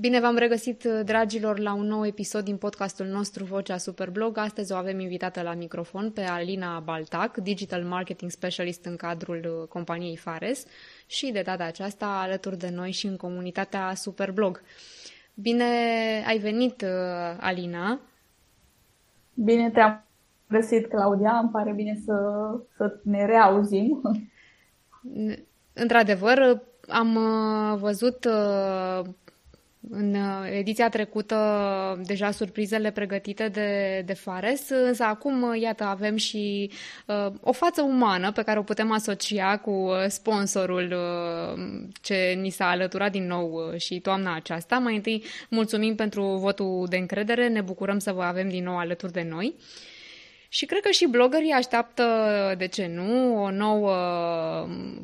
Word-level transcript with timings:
Bine 0.00 0.20
v-am 0.20 0.36
regăsit, 0.36 0.82
dragilor, 1.04 1.58
la 1.58 1.74
un 1.74 1.86
nou 1.86 2.06
episod 2.06 2.44
din 2.44 2.56
podcastul 2.56 3.06
nostru 3.06 3.44
Vocea 3.44 3.76
Superblog. 3.76 4.38
Astăzi 4.38 4.72
o 4.72 4.76
avem 4.76 5.00
invitată 5.00 5.42
la 5.42 5.54
microfon 5.54 6.10
pe 6.10 6.20
Alina 6.20 6.78
Baltac, 6.78 7.36
Digital 7.36 7.82
Marketing 7.82 8.30
Specialist 8.30 8.84
în 8.84 8.96
cadrul 8.96 9.66
companiei 9.68 10.16
Fares 10.16 10.66
și 11.06 11.30
de 11.32 11.42
data 11.42 11.64
aceasta 11.64 12.06
alături 12.06 12.58
de 12.58 12.70
noi 12.74 12.90
și 12.90 13.06
în 13.06 13.16
comunitatea 13.16 13.94
Superblog. 13.94 14.62
Bine 15.34 15.64
ai 16.26 16.38
venit, 16.38 16.84
Alina! 17.40 18.00
Bine 19.34 19.70
te-am 19.70 20.04
găsit, 20.48 20.86
Claudia. 20.86 21.38
Îmi 21.42 21.50
pare 21.50 21.72
bine 21.72 22.00
să, 22.04 22.14
să 22.76 22.98
ne 23.02 23.26
reauzim. 23.26 24.00
Într-adevăr, 25.72 26.62
am 26.88 27.18
văzut 27.80 28.28
în 29.90 30.14
uh, 30.14 30.50
ediția 30.58 30.88
trecută 30.88 32.00
deja 32.04 32.30
surprizele 32.30 32.90
pregătite 32.90 33.48
de, 33.48 34.02
de 34.06 34.12
Fares, 34.12 34.68
însă 34.68 35.02
acum, 35.04 35.42
uh, 35.42 35.60
iată, 35.60 35.84
avem 35.84 36.16
și 36.16 36.70
uh, 37.06 37.26
o 37.40 37.52
față 37.52 37.82
umană 37.82 38.32
pe 38.32 38.42
care 38.42 38.58
o 38.58 38.62
putem 38.62 38.92
asocia 38.92 39.56
cu 39.56 39.70
uh, 39.70 40.04
sponsorul 40.08 40.92
uh, 40.92 41.62
ce 42.00 42.38
ni 42.40 42.50
s-a 42.50 42.68
alăturat 42.68 43.10
din 43.10 43.26
nou 43.26 43.52
uh, 43.52 43.80
și 43.80 44.00
toamna 44.00 44.34
aceasta. 44.34 44.78
Mai 44.78 44.94
întâi, 44.94 45.24
mulțumim 45.48 45.94
pentru 45.94 46.22
votul 46.22 46.86
de 46.88 46.96
încredere, 46.96 47.48
ne 47.48 47.60
bucurăm 47.60 47.98
să 47.98 48.12
vă 48.12 48.22
avem 48.22 48.48
din 48.48 48.64
nou 48.64 48.78
alături 48.78 49.12
de 49.12 49.26
noi. 49.30 49.54
Și 50.48 50.66
cred 50.66 50.80
că 50.80 50.90
și 50.90 51.06
blogării 51.06 51.50
așteaptă, 51.50 52.04
de 52.58 52.66
ce 52.66 52.86
nu, 52.86 53.42
o 53.42 53.50
nouă 53.50 53.96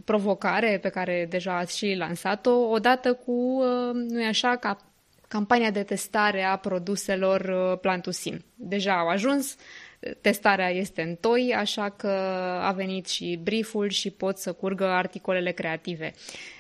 provocare 0.04 0.78
pe 0.82 0.88
care 0.88 1.26
deja 1.30 1.56
ați 1.56 1.76
și 1.76 1.94
lansat-o, 1.98 2.50
odată 2.50 3.12
cu, 3.12 3.32
uh, 3.32 3.91
nu 3.92 4.20
e 4.20 4.27
așa, 4.27 4.56
ca 4.56 4.77
campania 5.28 5.70
de 5.70 5.82
testare 5.82 6.42
a 6.42 6.56
produselor 6.56 7.41
uh, 7.41 7.78
Plantusin. 7.80 8.44
Deja 8.54 8.98
au 8.98 9.08
ajuns, 9.08 9.56
testarea 10.20 10.70
este 10.70 11.02
în 11.02 11.14
toi, 11.14 11.54
așa 11.58 11.91
că 11.91 12.10
a 12.62 12.72
venit 12.72 13.06
și 13.06 13.41
brieful 13.42 13.88
și 13.88 14.10
pot 14.10 14.38
să 14.38 14.52
curgă 14.52 14.84
articolele 14.84 15.50
creative. 15.50 16.12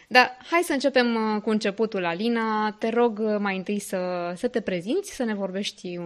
Dar 0.08 0.36
hai 0.50 0.60
să 0.62 0.72
începem 0.72 1.14
uh, 1.14 1.42
cu 1.42 1.50
începutul, 1.50 2.04
Alina. 2.04 2.76
Te 2.78 2.88
rog 2.88 3.20
mai 3.38 3.56
întâi 3.56 3.78
să, 3.78 4.32
să 4.36 4.48
te 4.48 4.60
prezinți, 4.60 5.14
să 5.14 5.24
ne 5.24 5.34
vorbești 5.34 5.98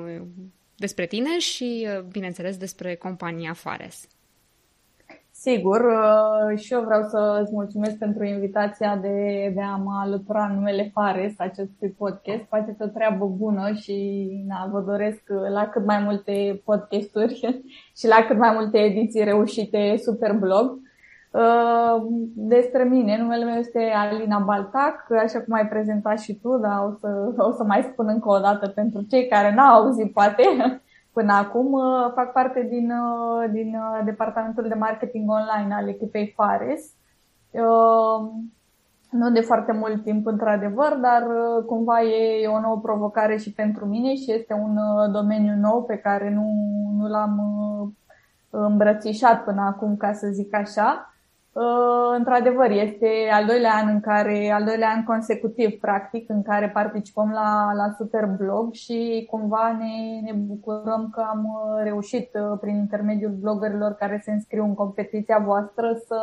despre 0.78 1.06
tine 1.06 1.38
și, 1.38 1.86
uh, 1.86 2.02
bineînțeles, 2.02 2.56
despre 2.56 2.94
compania 2.94 3.52
Fares. 3.52 4.08
Sigur, 5.30 5.80
uh, 5.80 6.58
și 6.58 6.72
eu 6.72 6.80
vreau 6.80 7.02
să 7.02 7.40
îți 7.42 7.52
mulțumesc 7.52 7.96
pentru 7.96 8.24
invitația 8.24 8.96
de, 8.96 9.50
de 9.54 9.62
a 9.62 9.76
mă 9.76 10.00
alătura 10.02 10.44
în 10.44 10.54
numele 10.54 10.90
Fares 10.92 11.34
acestui 11.38 11.88
podcast. 11.88 12.42
Faceți 12.48 12.82
o 12.82 12.86
treabă 12.86 13.26
bună 13.26 13.72
și 13.72 14.28
na, 14.46 14.68
vă 14.72 14.80
doresc 14.80 15.22
la 15.52 15.68
cât 15.68 15.84
mai 15.84 16.02
multe 16.02 16.60
podcasturi 16.64 17.64
și 17.98 18.06
la 18.06 18.24
cât 18.26 18.38
mai 18.38 18.50
multe 18.54 18.78
ediții 18.78 19.24
reușite 19.24 19.96
Superblog. 19.96 20.78
Uh, 21.30 22.06
despre 22.34 22.84
mine, 22.84 23.18
numele 23.18 23.44
meu 23.44 23.54
este 23.54 23.92
Alina 23.96 24.38
Baltac, 24.38 25.10
așa 25.10 25.40
cum 25.40 25.54
ai 25.54 25.68
prezentat 25.68 26.18
și 26.18 26.34
tu, 26.34 26.58
dar 26.58 26.84
o 26.84 26.90
să, 27.00 27.32
o 27.36 27.52
să 27.52 27.64
mai 27.64 27.88
spun 27.92 28.08
încă 28.08 28.28
o 28.28 28.38
dată 28.38 28.68
pentru 28.68 29.02
cei 29.02 29.28
care 29.28 29.54
n-au 29.54 29.74
auzit 29.74 30.12
poate 30.12 30.42
până 31.16 31.32
acum. 31.32 31.72
Uh, 31.72 32.12
fac 32.14 32.32
parte 32.32 32.66
din, 32.70 32.90
uh, 32.90 33.50
din 33.50 33.76
departamentul 34.04 34.68
de 34.68 34.74
marketing 34.74 35.30
online 35.30 35.74
al 35.74 35.88
echipei 35.88 36.32
Fares. 36.36 36.92
Nu 39.10 39.30
de 39.30 39.40
foarte 39.40 39.72
mult 39.72 40.02
timp, 40.02 40.26
într-adevăr, 40.26 40.98
dar 41.00 41.26
cumva 41.66 42.02
e 42.02 42.46
o 42.46 42.60
nouă 42.60 42.78
provocare 42.82 43.36
și 43.36 43.52
pentru 43.52 43.86
mine 43.86 44.14
și 44.14 44.32
este 44.32 44.54
un 44.54 44.78
domeniu 45.12 45.54
nou 45.60 45.84
pe 45.84 45.96
care 45.96 46.30
nu, 46.30 46.46
nu 46.98 47.08
l-am 47.08 47.40
îmbrățișat 48.50 49.44
până 49.44 49.62
acum, 49.62 49.96
ca 49.96 50.12
să 50.12 50.26
zic 50.26 50.54
așa. 50.54 51.12
Uh, 51.58 52.14
într-adevăr, 52.16 52.70
este 52.70 53.08
al 53.32 53.46
doilea 53.46 53.72
an 53.82 53.88
în 53.88 54.00
care, 54.00 54.50
al 54.50 54.64
doilea 54.64 54.92
an 54.96 55.04
consecutiv, 55.04 55.78
practic, 55.80 56.28
în 56.28 56.42
care 56.42 56.68
participăm 56.68 57.30
la, 57.30 57.72
la 57.74 57.94
Superblog 57.96 58.72
și 58.72 59.26
cumva 59.30 59.76
ne, 59.78 60.20
ne 60.30 60.32
bucurăm 60.32 61.10
că 61.12 61.24
am 61.28 61.44
uh, 61.44 61.82
reușit 61.82 62.30
uh, 62.34 62.58
prin 62.60 62.76
intermediul 62.76 63.30
bloggerilor 63.30 63.92
care 63.92 64.20
se 64.24 64.30
înscriu 64.30 64.64
în 64.64 64.74
competiția 64.74 65.38
voastră 65.38 66.00
să, 66.06 66.20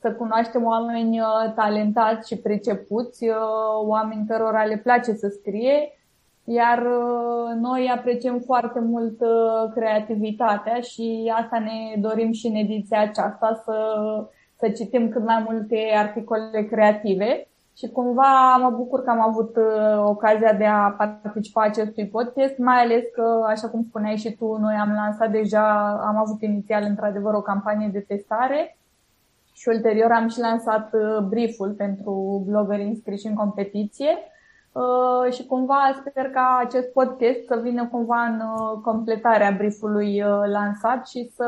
să 0.00 0.12
cunoaștem 0.12 0.64
oameni 0.64 1.20
talentați 1.54 2.28
și 2.28 2.40
pricepuți, 2.40 3.24
oameni 3.86 4.26
cărora 4.26 4.64
le 4.64 4.76
place 4.76 5.12
să 5.12 5.28
scrie, 5.28 5.92
iar 6.44 6.86
noi 7.60 7.92
apreciem 7.96 8.38
foarte 8.38 8.80
mult 8.80 9.20
creativitatea 9.74 10.80
și 10.80 11.32
asta 11.36 11.58
ne 11.58 12.00
dorim 12.00 12.32
și 12.32 12.46
în 12.46 12.54
ediția 12.54 13.00
aceasta 13.00 13.62
să 13.64 13.76
să 14.58 14.68
citim 14.68 15.08
cât 15.08 15.24
mai 15.24 15.46
multe 15.48 15.76
articole 15.96 16.62
creative 16.70 17.48
și 17.78 17.88
cumva 17.88 18.56
mă 18.56 18.70
bucur 18.70 19.02
că 19.02 19.10
am 19.10 19.20
avut 19.20 19.56
uh, 19.56 20.04
ocazia 20.04 20.52
de 20.52 20.64
a 20.64 20.90
participa 21.22 21.62
acestui 21.62 22.06
podcast, 22.06 22.58
mai 22.58 22.78
ales 22.78 23.02
că, 23.14 23.44
așa 23.46 23.68
cum 23.68 23.82
spuneai 23.82 24.16
și 24.16 24.32
tu, 24.32 24.56
noi 24.56 24.74
am 24.74 24.92
lansat 24.92 25.30
deja, 25.30 25.88
am 26.06 26.16
avut 26.16 26.42
inițial 26.42 26.82
într-adevăr 26.82 27.34
o 27.34 27.40
campanie 27.40 27.88
de 27.92 28.00
testare 28.00 28.76
și 29.52 29.68
ulterior 29.68 30.10
am 30.10 30.28
și 30.28 30.38
lansat 30.38 30.90
uh, 30.92 31.18
brieful 31.28 31.70
pentru 31.70 32.42
blogării 32.46 32.86
înscriși 32.86 33.26
în 33.26 33.34
competiție. 33.34 34.18
Uh, 34.72 35.32
și 35.32 35.46
cumva 35.46 36.02
sper 36.06 36.30
ca 36.30 36.60
acest 36.64 36.88
podcast 36.92 37.46
să 37.46 37.60
vină 37.62 37.86
cumva 37.86 38.22
în 38.22 38.40
completarea 38.82 39.54
briefului 39.56 40.22
lansat 40.46 41.08
și 41.08 41.30
să, 41.34 41.46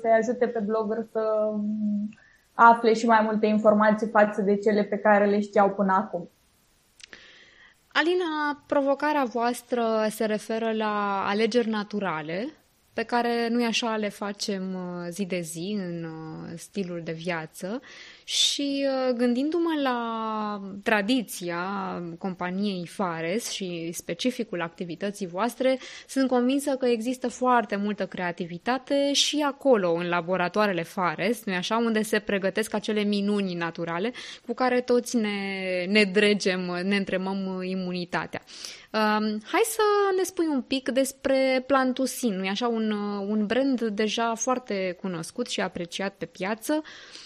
să-i 0.00 0.18
ajute 0.18 0.46
pe 0.46 0.62
blogger 0.66 1.06
să 1.12 1.52
afle 2.62 2.94
și 2.94 3.06
mai 3.06 3.20
multe 3.22 3.46
informații 3.46 4.08
față 4.08 4.42
de 4.42 4.56
cele 4.56 4.82
pe 4.84 4.96
care 4.96 5.26
le 5.26 5.40
știau 5.40 5.70
până 5.70 5.92
acum. 5.92 6.30
Alina, 7.92 8.62
provocarea 8.66 9.24
voastră 9.24 10.06
se 10.10 10.24
referă 10.24 10.72
la 10.72 11.24
alegeri 11.26 11.68
naturale 11.68 12.48
pe 12.92 13.02
care 13.02 13.48
nu 13.48 13.64
așa 13.64 13.96
le 13.96 14.08
facem 14.08 14.74
uh, 14.74 15.06
zi 15.10 15.24
de 15.24 15.40
zi 15.40 15.76
în 15.78 16.04
uh, 16.04 16.52
stilul 16.56 17.00
de 17.04 17.12
viață 17.12 17.80
și 18.24 18.86
uh, 18.86 19.14
gândindu-mă 19.16 19.80
la 19.82 20.60
tradiția 20.82 21.62
companiei 22.18 22.86
Fares 22.86 23.50
și 23.50 23.90
specificul 23.92 24.60
activității 24.60 25.26
voastre, 25.26 25.78
sunt 26.08 26.28
convinsă 26.28 26.70
că 26.70 26.86
există 26.86 27.28
foarte 27.28 27.76
multă 27.76 28.06
creativitate 28.06 29.12
și 29.12 29.44
acolo, 29.46 29.92
în 29.92 30.08
laboratoarele 30.08 30.82
Fares, 30.82 31.44
nu 31.44 31.54
așa, 31.54 31.76
unde 31.76 32.02
se 32.02 32.18
pregătesc 32.18 32.74
acele 32.74 33.02
minuni 33.02 33.54
naturale 33.54 34.12
cu 34.46 34.54
care 34.54 34.80
toți 34.80 35.16
ne, 35.16 35.84
ne 35.88 36.04
dregem, 36.04 36.60
ne 36.84 36.96
întremăm 36.96 37.62
imunitatea. 37.62 38.42
Um, 38.92 39.40
hai 39.44 39.62
să 39.64 39.82
ne 40.16 40.22
spui 40.22 40.46
un 40.46 40.62
pic 40.62 40.88
despre 40.88 41.64
Plantusin, 41.66 42.34
nu 42.34 42.48
așa, 42.48 42.68
un, 42.68 42.90
un 43.28 43.46
brand 43.46 43.82
deja 43.82 44.34
foarte 44.34 44.96
cunoscut 45.00 45.46
și 45.46 45.60
apreciat 45.60 46.14
pe 46.14 46.26
piață. 46.26 46.82
Uh, 46.82 47.19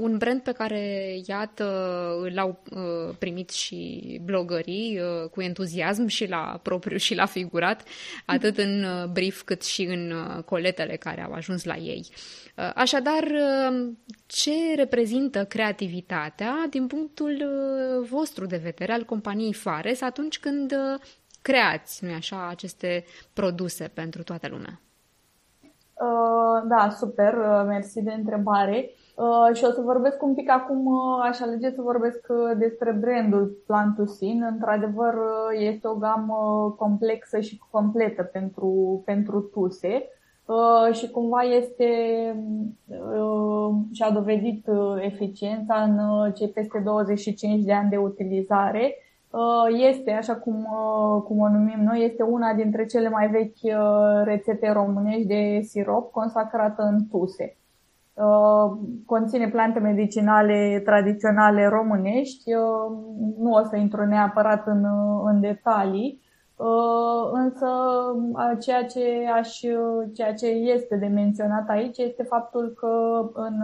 un 0.00 0.16
brand 0.16 0.40
pe 0.40 0.52
care, 0.52 1.14
iată, 1.26 1.64
l-au 2.34 2.62
uh, 2.70 3.14
primit 3.18 3.50
și 3.50 4.20
blogării 4.24 5.00
uh, 5.00 5.30
cu 5.30 5.40
entuziasm 5.40 6.06
și 6.06 6.28
la 6.28 6.60
propriu 6.62 6.96
și 6.96 7.14
la 7.14 7.26
figurat, 7.26 7.82
atât 8.26 8.58
în 8.58 8.82
uh, 8.82 9.08
brief 9.12 9.42
cât 9.42 9.64
și 9.64 9.82
în 9.82 10.10
uh, 10.10 10.42
coletele 10.42 10.96
care 10.96 11.24
au 11.24 11.32
ajuns 11.32 11.64
la 11.64 11.76
ei. 11.76 12.06
Uh, 12.56 12.70
așadar, 12.74 13.22
uh, 13.22 13.88
ce 14.26 14.74
reprezintă 14.76 15.44
creativitatea 15.44 16.66
din 16.70 16.86
punctul 16.86 17.30
uh, 17.30 18.08
vostru 18.08 18.46
de 18.46 18.56
vedere 18.56 18.92
al 18.92 19.04
companiei 19.04 19.52
Fares 19.52 20.00
atunci 20.00 20.38
când 20.38 20.72
uh, 20.72 21.00
creați, 21.42 22.04
nu 22.04 22.12
așa, 22.14 22.48
aceste 22.48 23.04
produse 23.32 23.90
pentru 23.94 24.22
toată 24.22 24.48
lumea? 24.48 24.80
Uh, 25.94 26.68
da, 26.68 26.90
super, 26.98 27.34
uh, 27.34 27.64
mersi 27.66 28.02
de 28.02 28.12
întrebare. 28.12 28.90
Uh, 28.90 29.06
și 29.52 29.64
o 29.64 29.70
să 29.70 29.80
vorbesc 29.80 30.22
un 30.22 30.34
pic 30.34 30.50
acum, 30.50 30.86
uh, 30.86 31.28
aș 31.28 31.40
alege 31.40 31.70
să 31.70 31.82
vorbesc 31.82 32.26
uh, 32.28 32.58
despre 32.58 32.92
brandul 32.92 33.62
Plantusin. 33.66 34.46
Într-adevăr, 34.50 35.14
uh, 35.14 35.68
este 35.68 35.88
o 35.88 35.94
gamă 35.94 36.74
complexă 36.78 37.40
și 37.40 37.60
completă 37.70 38.22
pentru, 38.22 39.02
pentru 39.04 39.40
tuse 39.40 40.08
uh, 40.46 40.94
și 40.94 41.10
cumva 41.10 41.40
este 41.40 41.88
uh, 42.86 43.74
și-a 43.92 44.10
dovedit 44.10 44.66
uh, 44.66 44.96
eficiența 45.00 45.74
în 45.82 45.98
uh, 45.98 46.34
cei 46.34 46.48
peste 46.48 46.80
25 46.84 47.64
de 47.64 47.72
ani 47.72 47.90
de 47.90 47.96
utilizare. 47.96 48.94
Uh, 49.30 49.88
este, 49.90 50.10
așa 50.10 50.36
cum, 50.36 50.54
uh, 50.54 51.22
cum 51.22 51.40
o 51.40 51.48
numim 51.48 51.80
noi, 51.82 52.04
este 52.04 52.22
una 52.22 52.54
dintre 52.54 52.86
cele 52.86 53.08
mai 53.08 53.28
vechi 53.28 53.74
rețete 54.24 54.72
românești 54.72 55.26
de 55.26 55.60
sirop 55.62 56.10
consacrată 56.10 56.82
în 56.82 57.06
tuse. 57.10 57.56
Conține 59.06 59.48
plante 59.48 59.78
medicinale 59.78 60.82
tradiționale 60.84 61.66
românești. 61.66 62.50
Nu 63.38 63.52
o 63.52 63.62
să 63.64 63.76
intru 63.76 64.04
neapărat 64.04 64.66
în, 64.66 64.86
în 65.24 65.40
detalii, 65.40 66.20
însă 67.32 67.68
ceea 68.60 68.84
ce, 68.84 69.28
aș, 69.34 69.58
ceea 70.14 70.34
ce 70.34 70.46
este 70.46 70.96
de 70.96 71.06
menționat 71.06 71.68
aici 71.68 71.98
este 71.98 72.22
faptul 72.22 72.74
că 72.76 73.22
în 73.34 73.54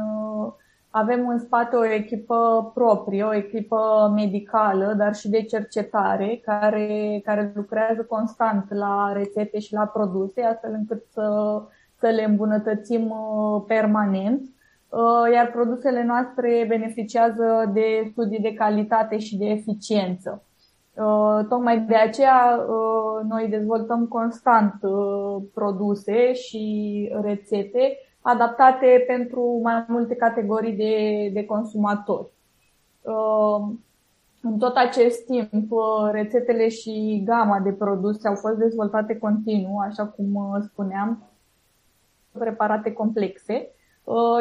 avem 0.97 1.29
în 1.29 1.39
spate 1.39 1.77
o 1.77 1.85
echipă 1.85 2.71
proprie, 2.75 3.23
o 3.23 3.35
echipă 3.35 4.13
medicală, 4.15 4.95
dar 4.97 5.15
și 5.15 5.29
de 5.29 5.43
cercetare, 5.43 6.41
care, 6.45 7.21
care 7.25 7.53
lucrează 7.55 8.03
constant 8.03 8.75
la 8.75 9.13
rețete 9.13 9.59
și 9.59 9.73
la 9.73 9.87
produse, 9.87 10.43
astfel 10.43 10.73
încât 10.73 11.05
să, 11.11 11.23
să 12.05 12.11
le 12.11 12.25
îmbunătățim 12.25 13.11
uh, 13.11 13.63
permanent. 13.67 14.41
Uh, 14.89 15.33
iar 15.33 15.51
produsele 15.51 16.05
noastre 16.05 16.65
beneficiază 16.69 17.71
de 17.73 18.09
studii 18.11 18.41
de 18.41 18.55
calitate 18.55 19.19
și 19.19 19.37
de 19.37 19.45
eficiență. 19.45 20.43
Uh, 20.95 21.47
tocmai 21.49 21.81
de 21.81 21.95
aceea 21.95 22.67
noi 23.29 23.49
dezvoltăm 23.49 24.07
constant 24.07 24.75
produse 25.55 26.33
și 26.33 26.65
rețete 27.23 27.99
adaptate 28.21 29.05
pentru 29.07 29.61
mai 29.63 29.85
multe 29.89 30.15
categorii 30.15 30.73
de, 30.73 31.31
de 31.33 31.45
consumatori. 31.45 32.29
Uh, 33.03 33.75
în 34.43 34.59
tot 34.59 34.77
acest 34.77 35.25
timp, 35.25 35.71
uh, 35.71 36.11
rețetele 36.11 36.69
și 36.69 37.23
gama 37.27 37.61
de 37.61 37.73
produse 37.73 38.29
au 38.29 38.35
fost 38.35 38.57
dezvoltate 38.57 39.19
continuu, 39.19 39.79
așa 39.79 40.07
cum 40.07 40.35
uh, 40.35 40.63
spuneam, 40.71 41.23
preparate 42.39 42.93
complexe, 42.93 43.71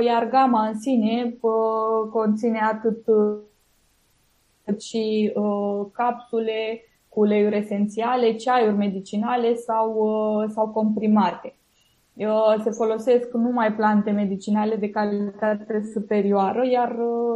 iar 0.06 0.30
gama 0.30 0.68
în 0.68 0.80
sine 0.80 1.38
conține 2.12 2.60
atât 2.60 3.06
și 4.80 5.34
capsule 5.92 6.82
cu 7.10 7.20
uleiuri 7.20 7.58
esențiale, 7.58 8.36
ceaiuri 8.36 8.76
medicinale 8.76 9.56
sau, 9.56 10.08
sau 10.48 10.68
comprimate 10.70 11.56
se 12.64 12.70
folosesc 12.70 13.34
numai 13.34 13.74
plante 13.74 14.12
medicinale 14.12 14.76
de 14.76 14.90
calitate 14.90 15.90
superioară, 15.94 16.66
iar, 16.66 16.96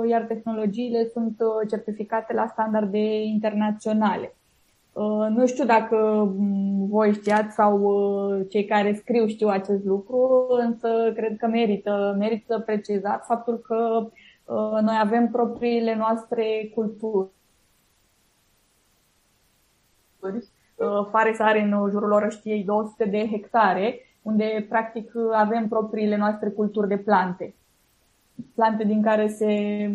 iar 0.09 0.21
tehnologiile 0.21 1.09
sunt 1.13 1.39
uh, 1.39 1.69
certificate 1.69 2.33
la 2.33 2.47
standarde 2.47 3.23
internaționale. 3.23 4.35
Uh, 4.97 5.27
nu 5.29 5.45
știu 5.47 5.65
dacă 5.65 5.95
mm, 6.37 6.87
voi 6.87 7.13
știați 7.13 7.55
sau 7.55 7.81
uh, 7.81 8.45
cei 8.49 8.65
care 8.65 8.93
scriu 8.93 9.27
știu 9.27 9.47
acest 9.47 9.85
lucru, 9.85 10.47
însă 10.49 11.11
cred 11.15 11.37
că 11.37 11.47
merită, 11.47 12.15
merită 12.17 12.59
precizat 12.59 13.25
faptul 13.25 13.57
că 13.57 14.09
noi 14.81 14.97
avem 15.01 15.27
propriile 15.31 15.95
noastre 15.95 16.71
culturi. 16.73 17.29
Fares 21.11 21.39
are 21.39 21.61
în 21.61 21.89
jurul 21.89 22.11
orăștiei 22.11 22.63
200 22.63 23.05
de 23.05 23.27
hectare 23.31 23.99
unde 24.21 24.65
practic 24.69 25.11
avem 25.33 25.67
propriile 25.67 26.17
noastre 26.17 26.49
culturi 26.49 26.87
de 26.87 26.97
plante. 26.97 27.55
Plante 28.55 28.83
din 28.83 29.01
care 29.01 29.27
se, 29.27 29.91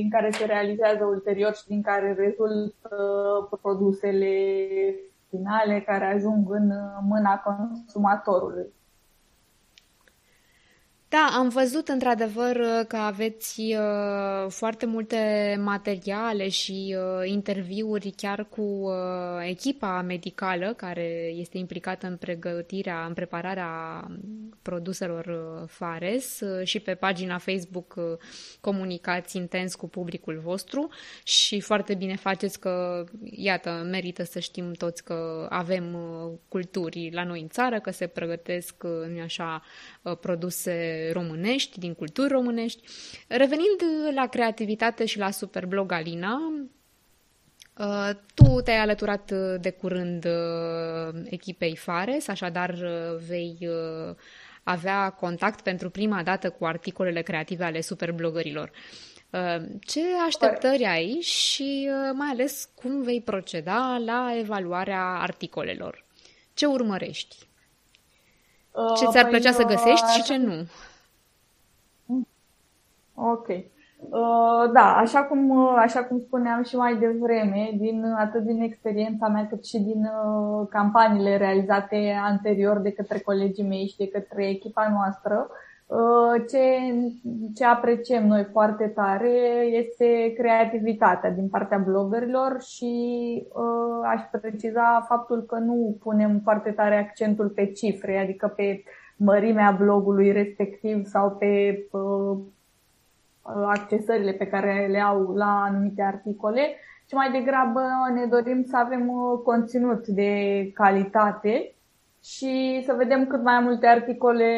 din 0.00 0.10
care 0.10 0.30
se 0.30 0.44
realizează 0.44 1.04
ulterior 1.04 1.54
și 1.54 1.66
din 1.66 1.82
care 1.82 2.12
rezultă 2.12 2.96
produsele 3.62 4.34
finale 5.28 5.80
care 5.80 6.04
ajung 6.04 6.52
în 6.52 6.72
mâna 7.08 7.42
consumatorului. 7.46 8.66
Da, 11.10 11.30
am 11.32 11.48
văzut 11.48 11.88
într-adevăr 11.88 12.84
că 12.88 12.96
aveți 12.96 13.60
uh, 13.60 14.50
foarte 14.50 14.86
multe 14.86 15.56
materiale 15.64 16.48
și 16.48 16.96
uh, 16.98 17.28
interviuri 17.28 18.12
chiar 18.16 18.44
cu 18.44 18.60
uh, 18.62 18.92
echipa 19.48 20.02
medicală 20.02 20.72
care 20.76 21.32
este 21.34 21.58
implicată 21.58 22.06
în 22.06 22.16
pregătirea, 22.16 23.04
în 23.04 23.12
prepararea 23.14 24.06
produselor 24.62 25.26
uh, 25.26 25.68
Fares 25.68 26.40
uh, 26.40 26.66
și 26.66 26.80
pe 26.80 26.94
pagina 26.94 27.38
Facebook 27.38 27.94
uh, 27.96 28.04
comunicați 28.60 29.36
intens 29.36 29.74
cu 29.74 29.88
publicul 29.88 30.38
vostru. 30.38 30.88
Și 31.22 31.60
foarte 31.60 31.94
bine 31.94 32.16
faceți 32.16 32.60
că, 32.60 33.04
iată, 33.24 33.86
merită 33.90 34.24
să 34.24 34.38
știm 34.38 34.72
toți 34.72 35.04
că 35.04 35.46
avem 35.48 35.94
uh, 35.94 36.32
culturi 36.48 37.10
la 37.12 37.24
noi 37.24 37.40
în 37.40 37.48
țară, 37.48 37.80
că 37.80 37.90
se 37.90 38.06
pregătesc, 38.06 38.74
uh, 38.82 39.08
nu 39.14 39.20
așa, 39.22 39.62
uh, 40.02 40.16
produse 40.16 40.98
românești, 41.12 41.78
din 41.78 41.94
culturi 41.94 42.28
românești. 42.28 42.82
Revenind 43.28 43.82
la 44.14 44.26
creativitate 44.26 45.04
și 45.04 45.18
la 45.18 45.30
Superblog 45.30 45.92
Alina, 45.92 46.52
uh, 47.78 48.10
tu 48.34 48.60
te-ai 48.64 48.78
alăturat 48.78 49.32
de 49.60 49.70
curând 49.70 50.24
uh, 50.24 51.20
echipei 51.24 51.76
Fares, 51.76 52.28
așadar 52.28 52.70
uh, 52.70 53.20
vei 53.28 53.68
avea 54.62 55.10
contact 55.10 55.60
pentru 55.60 55.90
prima 55.90 56.22
dată 56.22 56.50
cu 56.50 56.64
articolele 56.64 57.22
creative 57.22 57.64
ale 57.64 57.80
superblogărilor. 57.80 58.70
Ce 59.80 60.00
așteptări 60.26 60.84
ai 60.84 61.20
și 61.20 61.88
mai 62.12 62.28
ales 62.28 62.68
cum 62.74 63.02
vei 63.02 63.20
proceda 63.20 64.00
la 64.04 64.32
evaluarea 64.38 65.02
articolelor? 65.02 66.04
Ce 66.54 66.66
urmărești? 66.66 67.36
Ce 68.96 69.06
ți-ar 69.06 69.22
păi, 69.22 69.30
plăcea 69.30 69.52
să 69.52 69.62
găsești 69.62 70.12
și 70.12 70.22
ce 70.22 70.36
nu? 70.36 70.66
Ok. 73.28 73.48
Uh, 74.10 74.70
da, 74.72 74.96
așa 74.96 75.22
cum, 75.22 75.50
uh, 75.50 75.74
așa 75.76 76.04
cum 76.04 76.18
spuneam 76.18 76.62
și 76.62 76.76
mai 76.76 76.96
devreme, 76.96 77.70
din, 77.76 78.04
atât 78.18 78.42
din 78.42 78.60
experiența 78.62 79.28
mea 79.28 79.46
cât 79.46 79.64
și 79.64 79.78
din 79.78 80.04
uh, 80.04 80.66
campaniile 80.70 81.36
realizate 81.36 82.20
anterior 82.22 82.78
de 82.78 82.92
către 82.92 83.18
colegii 83.18 83.68
mei 83.68 83.86
și 83.86 83.96
de 83.96 84.08
către 84.08 84.48
echipa 84.48 84.88
noastră, 84.92 85.48
uh, 85.86 86.44
ce, 86.50 86.64
ce 87.54 87.64
apreciem 87.64 88.26
noi 88.26 88.44
foarte 88.44 88.86
tare 88.86 89.30
este 89.70 90.32
creativitatea 90.36 91.30
din 91.30 91.48
partea 91.48 91.78
bloggerilor 91.78 92.62
și 92.62 92.92
uh, 93.48 94.08
aș 94.14 94.40
preciza 94.40 95.04
faptul 95.08 95.42
că 95.42 95.58
nu 95.58 95.96
punem 96.02 96.40
foarte 96.42 96.70
tare 96.70 96.98
accentul 96.98 97.48
pe 97.48 97.66
cifre, 97.66 98.18
adică 98.18 98.52
pe 98.56 98.82
mărimea 99.16 99.76
blogului 99.78 100.32
respectiv 100.32 101.04
sau 101.04 101.30
pe 101.30 101.78
uh, 101.90 102.38
accesările 103.42 104.32
pe 104.32 104.46
care 104.46 104.86
le 104.90 105.00
au 105.00 105.32
la 105.34 105.62
anumite 105.62 106.02
articole, 106.02 106.76
ci 107.06 107.12
mai 107.12 107.30
degrabă 107.30 107.82
ne 108.14 108.26
dorim 108.26 108.64
să 108.64 108.76
avem 108.76 109.08
uh, 109.08 109.40
conținut 109.44 110.06
de 110.06 110.32
calitate 110.74 111.74
și 112.22 112.82
să 112.86 112.94
vedem 112.96 113.26
cât 113.26 113.42
mai 113.42 113.60
multe 113.60 113.86
articole 113.86 114.48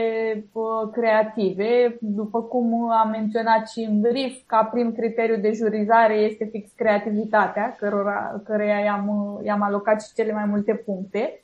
uh, 0.52 0.90
creative. 0.92 1.96
După 2.00 2.42
cum 2.42 2.90
am 2.90 3.10
menționat 3.10 3.68
și 3.68 3.86
în 3.90 4.00
brief, 4.00 4.42
ca 4.46 4.64
prim 4.64 4.92
criteriu 4.92 5.36
de 5.36 5.52
jurizare 5.52 6.14
este 6.14 6.44
fix 6.44 6.70
creativitatea, 6.72 7.76
cărora, 7.78 8.40
căreia 8.44 8.78
i-am, 8.78 9.08
uh, 9.08 9.44
i-am 9.44 9.62
alocat 9.62 10.02
și 10.02 10.12
cele 10.14 10.32
mai 10.32 10.44
multe 10.44 10.74
puncte. 10.74 11.42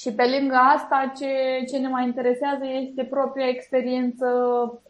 Și 0.00 0.12
pe 0.12 0.24
lângă 0.38 0.54
asta, 0.54 1.12
ce, 1.16 1.64
ce 1.70 1.78
ne 1.78 1.88
mai 1.88 2.04
interesează 2.04 2.64
este 2.80 3.04
propria 3.04 3.48
experiență 3.48 4.26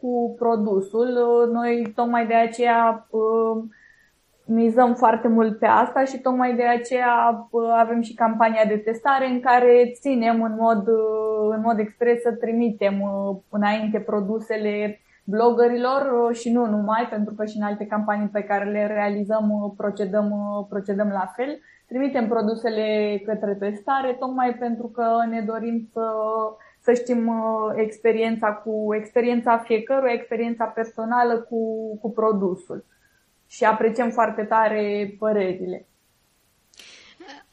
cu 0.01 0.35
produsul. 0.37 1.09
Noi 1.51 1.91
tocmai 1.95 2.27
de 2.27 2.33
aceea 2.33 3.07
uh, 3.09 3.63
mizăm 4.45 4.93
foarte 4.93 5.27
mult 5.27 5.59
pe 5.59 5.65
asta 5.65 6.03
și 6.03 6.19
tocmai 6.19 6.55
de 6.55 6.63
aceea 6.63 7.47
uh, 7.51 7.69
avem 7.77 8.01
și 8.01 8.13
campania 8.13 8.65
de 8.67 8.77
testare 8.77 9.27
în 9.27 9.39
care 9.39 9.91
ținem 9.99 10.41
în 10.41 10.55
mod, 10.59 10.87
uh, 10.87 11.55
în 11.55 11.61
mod 11.61 11.79
expres 11.79 12.21
să 12.21 12.31
trimitem 12.31 13.03
înainte 13.49 13.99
produsele 13.99 14.99
blogărilor 15.23 16.33
și 16.33 16.51
nu 16.51 16.65
numai, 16.65 17.07
pentru 17.09 17.33
că 17.33 17.45
și 17.45 17.57
în 17.57 17.63
alte 17.63 17.85
campanii 17.85 18.27
pe 18.27 18.43
care 18.43 18.71
le 18.71 18.87
realizăm 18.87 19.73
procedăm, 19.77 20.33
procedăm 20.69 21.07
la 21.07 21.31
fel 21.35 21.59
trimitem 21.91 22.27
produsele 22.27 23.21
către 23.25 23.55
testare, 23.55 24.13
tocmai 24.19 24.55
pentru 24.55 24.87
că 24.87 25.05
ne 25.29 25.41
dorim 25.41 25.89
să, 25.93 26.11
să 26.81 26.93
știm 26.93 27.27
uh, 27.27 27.73
experiența 27.75 28.53
cu 28.53 28.93
experiența 28.95 29.57
fiecăruia, 29.57 30.13
experiența 30.13 30.65
personală 30.65 31.37
cu, 31.39 31.95
cu 32.01 32.11
produsul. 32.11 32.85
Și 33.47 33.63
apreciem 33.63 34.09
foarte 34.09 34.43
tare 34.43 35.15
părerile. 35.19 35.85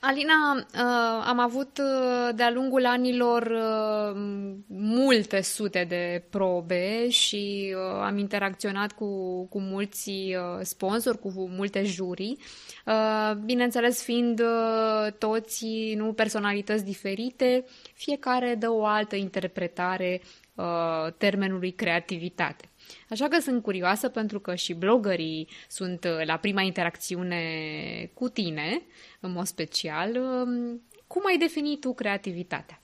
Alina, 0.01 0.55
uh, 0.57 1.25
am 1.27 1.39
avut 1.39 1.79
uh, 1.79 2.35
de-a 2.35 2.51
lungul 2.51 2.87
anilor 2.87 3.43
uh, 3.43 4.21
multe 4.67 5.41
sute 5.41 5.85
de 5.89 6.25
probe 6.31 7.09
și 7.09 7.75
am 8.03 8.19
interacționat 8.19 8.93
cu, 8.93 9.45
cu 9.47 9.61
mulți 9.61 10.13
sponsori, 10.63 11.19
cu 11.19 11.33
multe 11.35 11.85
jurii, 11.85 12.39
bineînțeles 13.45 14.03
fiind 14.03 14.43
toți 15.19 15.67
nu 15.97 16.13
personalități 16.13 16.85
diferite, 16.85 17.65
fiecare 17.95 18.55
dă 18.55 18.71
o 18.71 18.85
altă 18.85 19.17
interpretare 19.17 20.21
uh, 20.59 21.13
termenului 21.17 21.71
creativitate. 21.71 22.69
Așa 23.11 23.29
că 23.29 23.41
sunt 23.41 23.63
curioasă 23.63 24.09
pentru 24.09 24.41
că 24.41 24.55
și 24.55 24.73
blogării 24.73 25.49
sunt 25.69 26.05
uh, 26.05 26.27
la 26.27 26.37
prima 26.37 26.61
interacțiune 26.61 27.41
cu 28.15 28.29
tine, 28.29 28.83
în 29.21 29.33
mod 29.33 29.47
special. 29.47 30.11
Uh, 30.11 30.79
cum 31.07 31.23
ai 31.27 31.39
definit 31.39 31.81
tu 31.81 31.95
creativitatea? 31.95 32.79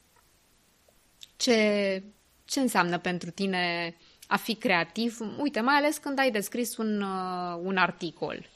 Ce, 1.37 2.03
ce 2.45 2.61
înseamnă 2.61 2.99
pentru 2.99 3.31
tine 3.31 3.95
a 4.27 4.37
fi 4.37 4.55
creativ? 4.55 5.19
Uite, 5.39 5.61
mai 5.61 5.75
ales 5.75 5.97
când 5.97 6.19
ai 6.19 6.31
descris 6.31 6.77
un, 6.77 7.03
uh, 7.03 7.59
un 7.63 7.77
articol. 7.77 8.47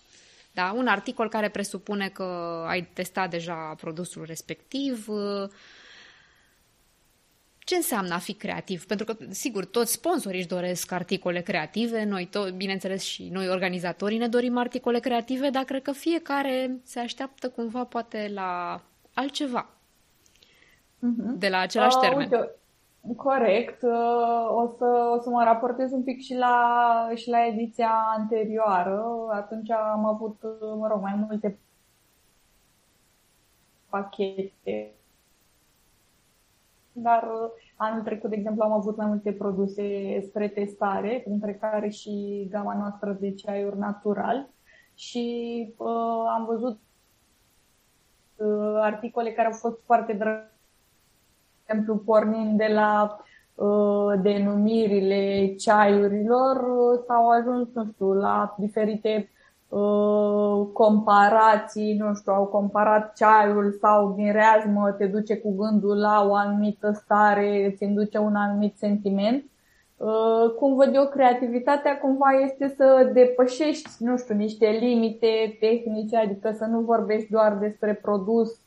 Da? 0.53 0.73
Un 0.77 0.87
articol 0.87 1.29
care 1.29 1.49
presupune 1.49 2.09
că 2.09 2.25
ai 2.69 2.83
testat 2.93 3.31
deja 3.31 3.75
produsul 3.81 4.25
respectiv, 4.25 5.09
uh, 5.09 5.49
ce 7.69 7.77
înseamnă 7.77 8.15
a 8.15 8.19
fi 8.19 8.35
creativ? 8.35 8.87
Pentru 8.87 9.07
că, 9.07 9.17
sigur, 9.31 9.65
toți 9.65 9.93
sponsorii 9.93 10.39
își 10.39 10.49
doresc 10.49 10.93
articole 10.93 11.41
creative, 11.41 12.05
noi, 12.05 12.27
tot, 12.27 12.51
bineînțeles, 12.51 13.03
și 13.03 13.29
noi, 13.29 13.49
organizatorii, 13.49 14.19
ne 14.19 14.29
dorim 14.29 14.59
articole 14.59 14.99
creative, 14.99 15.51
dar 15.51 15.63
cred 15.65 15.83
că 15.83 15.93
fiecare 15.93 16.81
se 16.85 17.01
așteaptă 17.01 17.49
cumva, 17.49 17.85
poate, 17.85 18.31
la 18.35 18.81
altceva 19.15 19.69
uh-huh. 20.97 21.39
de 21.39 21.49
la 21.49 21.59
același 21.59 21.97
uh, 21.97 22.03
termen. 22.03 22.31
Uite, 22.33 22.51
corect. 23.17 23.83
Uh, 23.83 24.49
o 24.51 24.67
să, 24.67 25.13
o 25.17 25.21
să 25.21 25.29
mă 25.31 25.43
raportez 25.45 25.93
un 25.93 26.03
pic 26.03 26.21
și 26.21 26.35
la, 26.35 27.09
și 27.15 27.29
la 27.29 27.47
ediția 27.47 27.93
anterioară. 28.17 29.29
Atunci 29.33 29.71
am 29.71 30.05
avut, 30.05 30.37
mă 30.79 30.87
rog, 30.91 31.01
mai 31.01 31.27
multe 31.29 31.59
pachete 33.89 34.93
dar 37.09 37.23
uh, 37.23 37.51
anul 37.77 38.03
trecut, 38.03 38.31
de 38.31 38.37
exemplu, 38.37 38.63
am 38.63 38.73
avut 38.73 38.97
mai 38.97 39.07
multe 39.07 39.33
produse 39.33 39.85
spre 40.29 40.49
testare, 40.49 41.21
printre 41.25 41.55
care 41.55 41.89
și 41.89 42.47
gama 42.51 42.75
noastră 42.75 43.17
de 43.21 43.35
ceaiuri 43.35 43.79
natural. 43.79 44.49
Și 44.95 45.27
uh, 45.77 46.25
am 46.37 46.45
văzut 46.45 46.79
uh, 48.37 48.79
articole 48.81 49.31
care 49.31 49.47
au 49.47 49.55
fost 49.55 49.79
foarte 49.85 50.13
drăguțe, 50.13 50.53
de 51.67 51.73
exemplu, 51.73 51.97
pornind 51.97 52.57
de 52.57 52.71
la 52.73 53.25
uh, 53.55 54.21
denumirile 54.23 55.55
ceaiurilor, 55.55 56.57
uh, 56.57 57.01
s-au 57.07 57.29
ajuns, 57.29 57.69
nu 57.75 57.85
știu, 57.93 58.13
la 58.13 58.55
diferite 58.59 59.29
Uh, 59.31 59.38
comparații, 60.73 61.97
nu 61.97 62.15
știu, 62.15 62.33
au 62.33 62.47
comparat 62.47 63.13
ceaiul 63.17 63.77
sau 63.81 64.13
din 64.13 64.33
reazmă 64.33 64.91
te 64.91 65.07
duce 65.07 65.37
cu 65.37 65.57
gândul 65.57 65.97
la 65.99 66.27
o 66.29 66.35
anumită 66.35 66.93
stare, 66.93 67.71
îți 67.73 67.85
induce 67.85 68.19
un 68.19 68.35
anumit 68.35 68.77
sentiment. 68.77 69.45
Uh, 69.97 70.55
cum 70.59 70.75
văd 70.75 70.95
eu, 70.95 71.07
creativitatea 71.07 71.99
cumva 71.99 72.31
este 72.45 72.75
să 72.77 73.11
depășești, 73.13 73.89
nu 73.99 74.17
știu, 74.17 74.35
niște 74.35 74.67
limite 74.67 75.57
tehnice, 75.61 76.17
adică 76.17 76.53
să 76.53 76.65
nu 76.65 76.81
vorbești 76.81 77.31
doar 77.31 77.57
despre 77.57 77.95
produs 77.95 78.61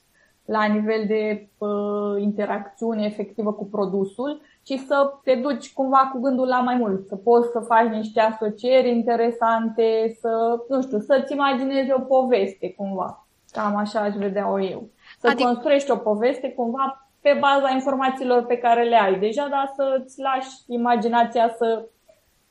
la 0.46 0.65
nivel 0.65 1.03
de 1.08 1.50
uh, 1.58 2.22
interacțiune 2.22 3.05
efectivă 3.05 3.53
cu 3.53 3.65
produsul, 3.65 4.41
ci 4.63 4.80
să 4.88 5.13
te 5.24 5.36
duci 5.36 5.74
cumva 5.74 6.10
cu 6.12 6.20
gândul 6.20 6.48
la 6.48 6.60
mai 6.60 6.75
mult, 6.75 7.08
să 7.08 7.15
poți 7.15 7.51
să 7.51 7.60
faci 7.60 7.88
niște 7.88 8.20
asocieri 8.20 8.89
interesante, 8.89 10.18
să, 10.20 10.60
nu 10.70 10.82
știu, 10.82 11.00
să-ți 11.00 11.34
imaginezi 11.34 11.91
o 11.91 12.00
poveste 12.00 12.74
cumva. 12.74 13.25
Cam 13.51 13.75
așa 13.75 14.00
aș 14.00 14.13
vedea-o 14.15 14.62
eu. 14.62 14.89
Să 15.20 15.27
adică... 15.27 15.44
construiești 15.44 15.91
o 15.91 15.96
poveste 15.96 16.51
cumva 16.51 17.10
pe 17.22 17.38
baza 17.39 17.70
informațiilor 17.70 18.46
pe 18.46 18.58
care 18.58 18.84
le 18.84 18.96
ai 18.96 19.20
deja, 19.20 19.48
dar 19.50 19.74
să-ți 19.75 20.22
lași 20.22 20.50
imaginația 20.68 21.56
să 21.58 21.86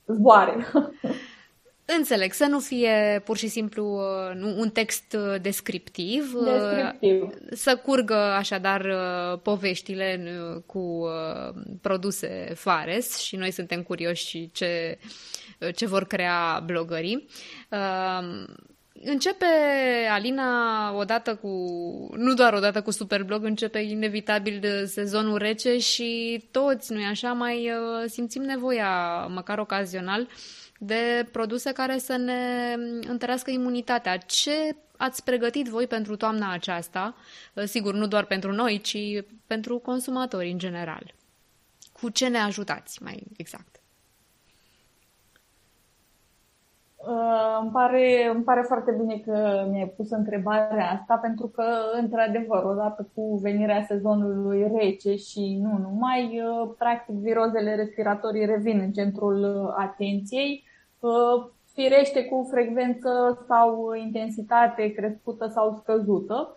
zboare. 0.07 0.57
Înțeleg, 1.97 2.32
să 2.32 2.44
nu 2.44 2.59
fie 2.59 3.23
pur 3.25 3.37
și 3.37 3.49
simplu 3.49 3.85
uh, 3.85 4.54
un 4.56 4.70
text 4.70 5.16
uh, 5.18 5.40
descriptiv, 5.40 6.35
uh, 6.35 6.44
descriptiv. 6.44 7.28
să 7.50 7.76
curgă 7.76 8.14
așadar 8.14 8.94
poveștile 9.42 10.20
cu 10.66 11.09
produse 11.80 12.52
Fares 12.54 13.18
și 13.18 13.37
noi 13.37 13.50
suntem 13.50 13.82
curioși 13.82 14.50
ce, 14.52 14.99
ce 15.75 15.87
vor 15.87 16.04
crea 16.04 16.62
blogării. 16.66 17.28
Începe 19.02 19.47
Alina 20.11 20.92
odată 20.97 21.35
cu, 21.35 21.49
nu 22.16 22.35
doar 22.35 22.52
odată 22.52 22.82
cu 22.82 22.90
Superblog, 22.90 23.44
începe 23.44 23.78
inevitabil 23.78 24.87
sezonul 24.87 25.38
rece 25.38 25.78
și 25.78 26.42
toți, 26.50 26.92
nu-i 26.92 27.04
așa, 27.04 27.32
mai 27.32 27.70
simțim 28.06 28.42
nevoia, 28.42 29.26
măcar 29.26 29.59
ocazional, 29.59 30.28
de 30.82 31.28
produse 31.32 31.72
care 31.72 31.99
să 31.99 32.16
ne 32.16 32.75
întărească 33.08 33.50
imunitatea. 33.50 34.16
Ce 34.16 34.76
ați 34.96 35.25
pregătit 35.25 35.66
voi 35.66 35.87
pentru 35.87 36.16
toamna 36.16 36.52
aceasta? 36.52 37.14
Sigur, 37.64 37.94
nu 37.94 38.06
doar 38.06 38.25
pentru 38.25 38.52
noi, 38.52 38.80
ci 38.80 39.25
pentru 39.46 39.78
consumatori 39.78 40.50
în 40.50 40.58
general. 40.58 41.14
Cu 42.00 42.08
ce 42.08 42.28
ne 42.28 42.38
ajutați 42.38 43.02
mai 43.02 43.22
exact? 43.37 43.80
Uh, 46.96 47.58
îmi, 47.60 47.70
pare, 47.70 48.30
îmi 48.34 48.42
pare 48.42 48.62
foarte 48.66 48.96
bine 49.00 49.22
că 49.26 49.66
mi-ai 49.70 49.92
pus 49.96 50.10
întrebarea 50.10 50.90
asta, 50.90 51.16
pentru 51.16 51.46
că, 51.46 51.64
într-adevăr, 52.00 52.64
odată 52.64 53.08
cu 53.14 53.37
venirea 53.42 53.84
sezonului 53.88 54.70
rece 54.76 55.14
și 55.16 55.58
nu 55.62 55.78
numai, 55.78 56.42
uh, 56.44 56.70
practic 56.78 57.14
virozele 57.14 57.75
respiratorii 57.75 58.46
revin 58.46 58.80
în 58.80 58.92
centrul 58.92 59.64
uh, 59.64 59.75
atenției 59.76 60.68
firește 61.75 62.25
cu 62.25 62.49
frecvență 62.50 63.45
sau 63.47 63.92
intensitate 63.95 64.88
crescută 64.88 65.47
sau 65.47 65.76
scăzută. 65.83 66.54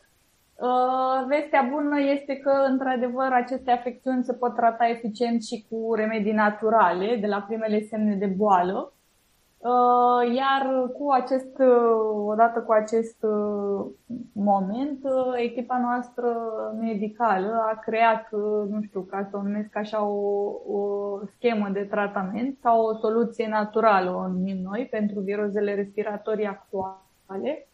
Vestea 1.28 1.70
bună 1.72 2.00
este 2.02 2.36
că, 2.36 2.66
într-adevăr, 2.68 3.32
aceste 3.32 3.72
afecțiuni 3.72 4.24
se 4.24 4.34
pot 4.34 4.56
trata 4.56 4.88
eficient 4.88 5.44
și 5.44 5.66
cu 5.70 5.94
remedii 5.94 6.32
naturale, 6.34 7.16
de 7.16 7.28
la 7.28 7.42
primele 7.42 7.82
semne 7.82 8.16
de 8.16 8.26
boală. 8.26 8.94
Uh, 9.64 10.36
iar 10.36 10.92
cu 10.98 11.12
acest, 11.12 11.60
uh, 11.60 12.26
odată 12.26 12.62
cu 12.62 12.72
acest 12.72 13.24
uh, 13.24 13.86
moment, 14.34 15.00
echipa 15.36 15.80
noastră 15.80 16.36
medicală 16.80 17.64
a 17.72 17.80
creat, 17.80 18.28
nu 18.70 18.82
știu, 18.82 19.02
ca 19.02 19.28
să 19.30 19.38
o 19.38 19.42
numesc 19.42 19.76
așa, 19.76 20.06
o, 20.06 20.52
o 20.68 21.20
schemă 21.36 21.70
de 21.70 21.84
tratament 21.84 22.58
sau 22.62 22.86
o 22.86 22.98
soluție 22.98 23.48
naturală, 23.48 24.10
o 24.12 24.28
numim 24.28 24.58
noi, 24.58 24.88
pentru 24.92 25.20
virozele 25.20 25.76
respiratorii 25.76 26.46
actuale, 26.46 27.68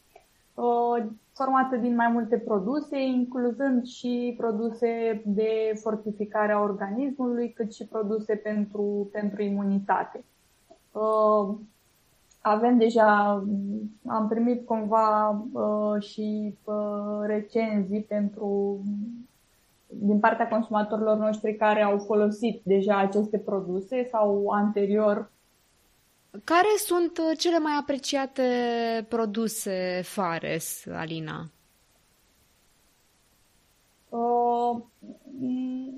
formată 1.34 1.75
din 1.75 1.96
mai 1.96 2.08
multe 2.12 2.38
produse, 2.38 3.01
incluzând 3.01 3.86
și 3.86 4.34
produse 4.38 5.22
de 5.25 5.72
fortificare 5.81 6.51
a 6.51 6.62
organismului, 6.62 7.53
cât 7.53 7.74
și 7.74 7.88
produse 7.88 8.36
pentru, 8.36 9.10
pentru 9.12 9.41
imunitate 9.41 10.24
avem 12.41 12.77
deja, 12.77 13.43
am 14.08 14.27
primit 14.29 14.65
cumva 14.65 15.29
uh, 15.29 16.01
și 16.01 16.55
uh, 16.63 17.25
recenzii 17.25 18.01
pentru 18.01 18.79
din 19.88 20.19
partea 20.19 20.48
consumatorilor 20.48 21.17
noștri 21.17 21.55
care 21.55 21.81
au 21.81 21.98
folosit 21.98 22.62
deja 22.63 22.98
aceste 22.98 23.38
produse 23.38 24.03
sau 24.12 24.50
anterior. 24.50 25.31
Care 26.43 26.67
sunt 26.77 27.17
uh, 27.17 27.38
cele 27.38 27.60
mai 27.60 27.74
apreciate 27.79 28.43
produse 29.10 30.01
Fares, 30.03 30.86
Alina? 30.93 31.50
Uh, 34.10 34.81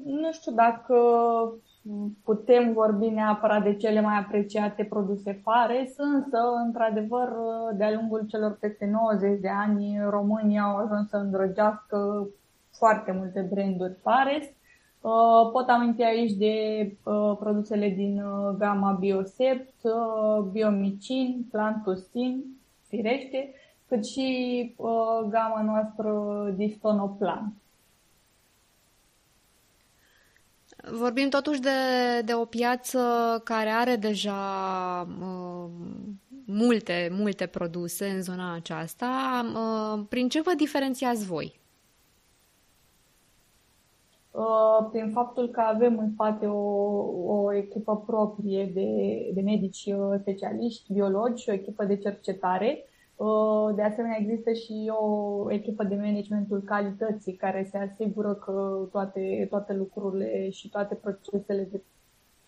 nu 0.06 0.32
știu 0.32 0.52
dacă 0.52 0.96
putem 2.24 2.74
vorbi 2.74 3.10
neapărat 3.10 3.64
de 3.64 3.76
cele 3.76 4.02
mai 4.02 4.18
apreciate 4.18 4.84
produse 4.84 5.40
Fares, 5.44 5.94
însă, 5.98 6.38
într-adevăr, 6.66 7.30
de-a 7.74 7.92
lungul 7.92 8.26
celor 8.28 8.58
peste 8.60 8.86
90 8.86 9.40
de 9.40 9.50
ani, 9.50 9.98
România 10.10 10.62
au 10.62 10.78
ajuns 10.78 11.10
să 11.10 11.18
îndrăgească 11.18 12.28
foarte 12.72 13.12
multe 13.12 13.48
branduri 13.52 13.98
Fares. 14.02 14.46
Uh, 15.02 15.50
pot 15.52 15.68
aminti 15.68 16.04
aici 16.04 16.32
de 16.32 16.56
uh, 17.04 17.38
produsele 17.40 17.90
din 17.90 18.22
uh, 18.22 18.56
gama 18.58 18.92
Biosept, 18.92 19.76
Biomicin, 20.52 21.48
Plantosin, 21.52 22.44
firește, 22.88 23.54
cât 23.88 24.06
și 24.06 24.76
gama 25.30 25.62
noastră 25.62 26.14
Distonoplan. 26.56 27.54
Vorbim 30.90 31.30
totuși 31.30 31.60
de, 31.60 31.70
de 32.26 32.34
o 32.34 32.46
piață 32.46 33.00
care 33.44 33.70
are 33.70 33.96
deja 33.96 34.38
uh, 35.20 35.70
multe, 36.46 37.10
multe 37.12 37.46
produse 37.46 38.06
în 38.06 38.22
zona 38.22 38.54
aceasta. 38.54 39.42
Uh, 39.56 40.06
prin 40.10 40.30
ce 40.30 40.42
vă 40.42 40.52
diferențiați 40.58 41.26
voi? 41.26 41.60
Uh, 44.32 44.88
prin 44.92 45.10
faptul 45.12 45.50
că 45.50 45.60
avem 45.60 45.98
în 45.98 46.12
spate 46.14 46.46
o, 46.46 46.60
o 47.26 47.54
echipă 47.54 47.98
proprie 47.98 48.66
de, 48.74 48.90
de 49.34 49.42
medici 49.42 49.86
uh, 49.86 50.20
specialiști, 50.20 50.94
biologi 50.94 51.44
și 51.44 51.50
o 51.50 51.54
echipă 51.54 51.86
de 51.86 51.98
cercetare. 51.98 52.86
Uh, 53.22 53.76
de 53.76 53.82
asemenea, 53.82 54.18
există 54.20 54.52
și 54.52 54.92
o 55.00 55.52
echipă 55.52 55.84
de 55.84 55.96
managementul 55.96 56.62
calității 56.62 57.34
care 57.34 57.68
se 57.72 57.78
asigură 57.78 58.34
că 58.34 58.88
toate, 58.92 59.48
toate 59.50 59.74
lucrurile 59.74 60.50
și 60.50 60.70
toate 60.70 60.96
procesele 60.96 61.68
de 61.72 61.82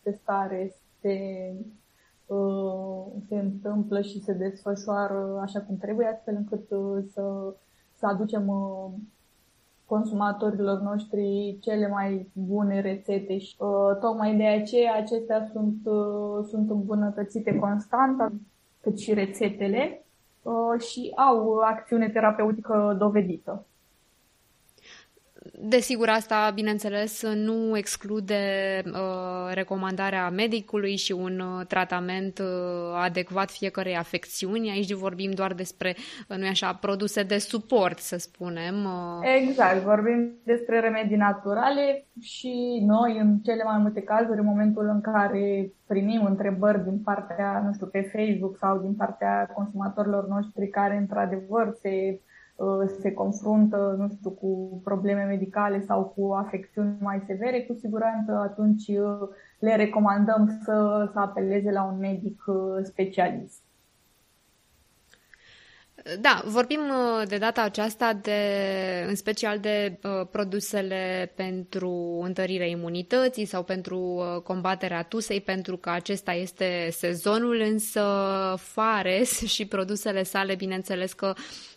testare 0.04 0.76
se, 1.02 1.18
se 3.28 3.36
întâmplă 3.36 4.02
și 4.02 4.22
se 4.24 4.34
desfășoară 4.34 5.40
așa 5.42 5.62
cum 5.62 5.78
trebuie, 5.78 6.08
astfel 6.08 6.36
încât 6.36 6.68
să, 7.12 7.56
să 7.96 8.06
aducem 8.06 8.52
consumatorilor 9.86 10.80
noștri 10.80 11.58
cele 11.62 11.88
mai 11.88 12.30
bune 12.34 12.82
rețete 12.82 13.38
și 13.38 13.56
uh, 13.60 13.98
tocmai 14.00 14.36
de 14.36 14.46
aceea 14.46 14.96
acestea 14.96 15.50
sunt, 15.52 15.86
uh, 15.86 16.46
sunt 16.50 16.70
îmbunătățite 16.70 17.56
constant, 17.56 18.32
cât 18.82 19.00
și 19.00 19.14
rețetele. 19.14 19.98
uh, 19.98 20.03
și 20.80 21.12
au 21.16 21.58
acțiune 21.58 22.10
terapeutică 22.10 22.96
dovedită. 23.00 23.66
Desigur, 25.52 26.10
asta, 26.10 26.52
bineînțeles, 26.54 27.24
nu 27.36 27.78
exclude 27.78 28.36
uh, 28.86 29.54
recomandarea 29.54 30.30
medicului 30.30 30.96
și 30.96 31.12
un 31.12 31.40
uh, 31.40 31.66
tratament 31.68 32.40
uh, 32.40 32.46
adecvat 33.04 33.50
fiecărei 33.50 33.96
afecțiuni. 33.96 34.70
Aici 34.70 34.94
vorbim 34.94 35.32
doar 35.32 35.54
despre, 35.54 35.96
uh, 36.30 36.38
nu 36.38 36.48
așa, 36.48 36.74
produse 36.74 37.24
de 37.24 37.38
suport, 37.38 37.98
să 37.98 38.18
spunem. 38.18 38.76
Uh. 38.84 39.42
Exact, 39.42 39.82
vorbim 39.82 40.32
despre 40.44 40.80
remedii 40.80 41.18
naturale 41.18 42.06
și 42.22 42.84
noi, 42.86 43.18
în 43.20 43.38
cele 43.38 43.64
mai 43.64 43.78
multe 43.78 44.02
cazuri, 44.02 44.40
în 44.40 44.46
momentul 44.46 44.90
în 44.94 45.02
care 45.02 45.72
primim 45.88 46.26
întrebări 46.26 46.84
din 46.84 47.00
partea, 47.04 47.64
nu 47.66 47.74
știu, 47.74 47.86
pe 47.86 48.12
Facebook 48.14 48.58
sau 48.58 48.78
din 48.78 48.94
partea 48.94 49.52
consumatorilor 49.54 50.28
noștri 50.28 50.68
care, 50.68 50.98
într-adevăr, 50.98 51.74
se 51.82 51.90
Uh, 51.90 52.32
se 53.00 53.12
confruntă, 53.12 53.96
nu 54.00 54.10
știu, 54.10 54.30
cu 54.30 54.82
probleme 54.84 55.24
medicale 55.24 55.84
sau 55.88 56.14
cu 56.16 56.32
afecțiuni 56.34 56.98
mai 57.00 57.24
severe, 57.28 57.62
cu 57.62 57.74
siguranță 57.74 58.32
atunci 58.32 58.88
uh, 58.88 59.30
le 59.60 59.76
recomandăm 59.76 60.60
să, 60.64 61.10
să 61.14 61.20
apeleze 61.20 61.72
la 61.72 61.84
un 61.84 62.00
medic 62.00 62.44
uh, 62.46 62.56
specialist. 62.84 63.62
Da, 66.22 66.42
vorbim 66.46 66.80
de 67.28 67.38
data 67.38 67.62
aceasta 67.62 68.14
de, 68.14 68.40
în 69.08 69.16
special 69.16 69.60
de 69.60 70.00
uh, 70.04 70.28
produsele 70.32 71.32
pentru 71.36 72.20
întărirea 72.24 72.66
imunității 72.66 73.46
sau 73.46 73.64
pentru 73.64 73.98
uh, 73.98 74.42
combaterea 74.42 75.04
tusei, 75.04 75.42
pentru 75.42 75.78
că 75.78 75.90
acesta 75.90 76.32
este 76.34 76.88
sezonul, 76.92 77.60
însă 77.72 78.04
Fares 78.58 79.42
și 79.46 79.66
produsele 79.66 80.24
sale, 80.24 80.56
bineînțeles 80.56 81.14
că 81.14 81.34
uh, 81.36 81.36
Uh, 81.36 81.73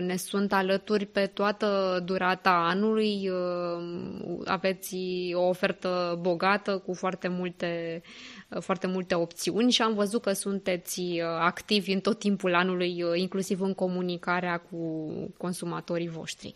ne 0.00 0.16
sunt 0.16 0.52
alături 0.52 1.06
pe 1.06 1.26
toată 1.26 2.00
durata 2.04 2.50
anului. 2.50 3.30
Uh, 3.30 4.40
aveți 4.44 4.96
o 5.34 5.40
ofertă 5.40 6.18
bogată 6.20 6.78
cu 6.78 6.94
foarte 6.94 7.28
multe, 7.28 8.02
uh, 8.48 8.62
foarte 8.62 8.86
multe 8.86 9.14
opțiuni 9.14 9.72
și 9.72 9.82
am 9.82 9.94
văzut 9.94 10.22
că 10.22 10.32
sunteți 10.32 11.20
activi 11.38 11.92
în 11.92 12.00
tot 12.00 12.18
timpul 12.18 12.54
anului, 12.54 13.04
inclusiv 13.14 13.60
în 13.60 13.74
comunicarea 13.74 14.58
cu 14.58 15.10
consumatorii 15.36 16.08
voștri. 16.08 16.54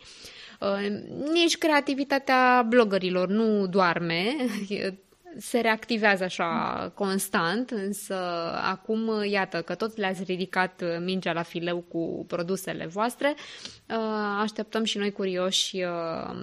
Nici 1.33 1.57
creativitatea 1.57 2.65
blogărilor 2.69 3.27
nu 3.27 3.67
doarme, 3.67 4.35
se 5.37 5.59
reactivează 5.59 6.23
așa 6.23 6.91
constant, 6.95 7.69
însă 7.69 8.15
acum, 8.71 9.23
iată, 9.23 9.61
că 9.61 9.75
tot 9.75 9.97
le-ați 9.97 10.23
ridicat 10.23 10.83
mingea 11.03 11.33
la 11.33 11.41
fileu 11.41 11.77
cu 11.77 12.25
produsele 12.27 12.85
voastre, 12.85 13.33
uh, 13.89 14.39
așteptăm 14.41 14.83
și 14.83 14.97
noi 14.97 15.11
curioși 15.11 15.83
uh, 15.83 16.35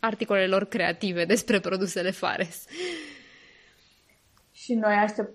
articolelor 0.00 0.64
creative 0.64 1.24
despre 1.24 1.60
produsele 1.60 2.10
Fares. 2.10 2.64
Și 4.52 4.74
noi 4.74 4.94
așteptăm 4.94 5.34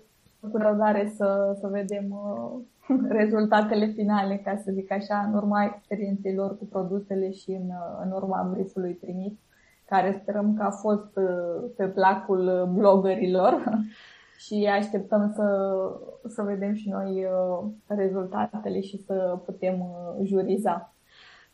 cu 0.50 0.56
răbdare 0.56 1.12
să, 1.16 1.56
să 1.60 1.66
vedem 1.66 2.10
uh, 2.10 2.98
rezultatele 3.08 3.86
finale, 3.86 4.40
ca 4.44 4.60
să 4.64 4.70
zic 4.72 4.90
așa, 4.90 5.24
în 5.26 5.34
urma 5.34 5.64
experienței 5.64 6.34
lor 6.34 6.58
cu 6.58 6.64
produsele 6.64 7.30
și 7.30 7.50
în, 7.50 7.70
în 8.04 8.10
urma 8.10 8.50
briefului 8.52 8.92
primit 8.92 9.38
care 9.94 10.18
sperăm 10.22 10.54
că 10.56 10.62
a 10.62 10.70
fost 10.70 11.10
uh, 11.14 11.70
pe 11.76 11.84
placul 11.84 12.46
uh, 12.46 12.62
blogărilor 12.62 13.64
și 14.44 14.68
așteptăm 14.72 15.32
să, 15.34 15.46
să 16.28 16.42
vedem 16.42 16.74
și 16.74 16.88
noi 16.88 17.24
uh, 17.24 17.70
rezultatele 17.86 18.80
și 18.80 19.02
să 19.06 19.38
putem 19.44 19.84
juriza. 20.22 20.88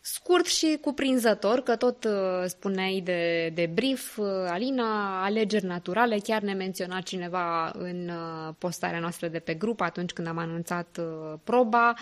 Scurt 0.03 0.45
și 0.45 0.79
cuprinzător, 0.81 1.61
că 1.61 1.77
tot 1.77 2.07
spuneai 2.47 3.03
de, 3.05 3.51
de 3.55 3.71
brief, 3.75 4.19
Alina, 4.49 5.23
alegeri 5.25 5.67
naturale, 5.67 6.19
chiar 6.23 6.43
ne 6.43 6.53
menționa 6.53 7.01
cineva 7.01 7.71
în 7.79 8.11
postarea 8.59 8.99
noastră 8.99 9.29
de 9.29 9.39
pe 9.39 9.55
grup 9.55 9.81
atunci 9.81 10.13
când 10.13 10.29
am 10.29 10.39
anunțat 10.39 11.01
proba, 11.45 11.95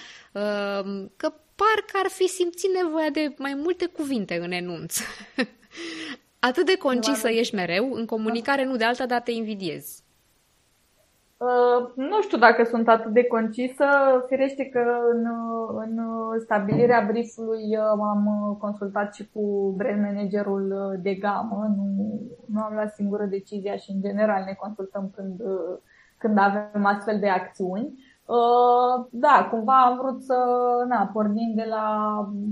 că 1.17 1.33
parcă 1.55 1.95
ar 2.03 2.11
fi 2.11 2.29
simțit 2.29 2.71
nevoia 2.83 3.11
de 3.11 3.35
mai 3.39 3.55
multe 3.55 3.87
cuvinte 3.87 4.39
în 4.43 4.51
enunț. 4.51 4.99
Atât 6.41 6.67
de 6.67 6.77
concisă 6.77 7.29
ești 7.29 7.55
mereu, 7.55 7.93
în 7.93 8.07
comunicare 8.07 8.65
nu 8.65 8.77
de 8.77 8.85
alta, 8.85 9.07
dar 9.07 9.21
te 9.21 9.31
invidiez. 9.31 10.03
Uh, 11.37 11.93
nu 11.95 12.23
știu 12.23 12.39
dacă 12.39 12.65
sunt 12.65 12.89
atât 12.89 13.13
de 13.13 13.25
concisă. 13.25 13.85
Firește 14.27 14.65
că 14.65 14.83
în, 15.13 15.27
în 15.79 16.01
stabilirea 16.41 17.05
briefului 17.11 17.77
uh, 17.77 17.85
am 17.85 18.57
consultat 18.61 19.15
și 19.15 19.29
cu 19.33 19.75
brand 19.77 20.03
managerul 20.03 20.99
de 21.03 21.15
gamă. 21.15 21.75
Nu, 21.77 22.21
nu 22.47 22.61
am 22.61 22.75
luat 22.75 22.95
singură 22.95 23.25
decizia 23.25 23.77
și 23.77 23.91
în 23.91 24.01
general 24.01 24.43
ne 24.45 24.53
consultăm 24.53 25.11
când, 25.15 25.41
când 26.19 26.39
avem 26.39 26.85
astfel 26.85 27.19
de 27.19 27.29
acțiuni. 27.29 28.07
Uh, 28.29 29.07
da, 29.11 29.49
cumva 29.51 29.85
am 29.85 29.97
vrut 29.97 30.23
să, 30.23 30.37
na, 30.89 31.11
pornim 31.13 31.53
de 31.55 31.67
la, 31.69 31.85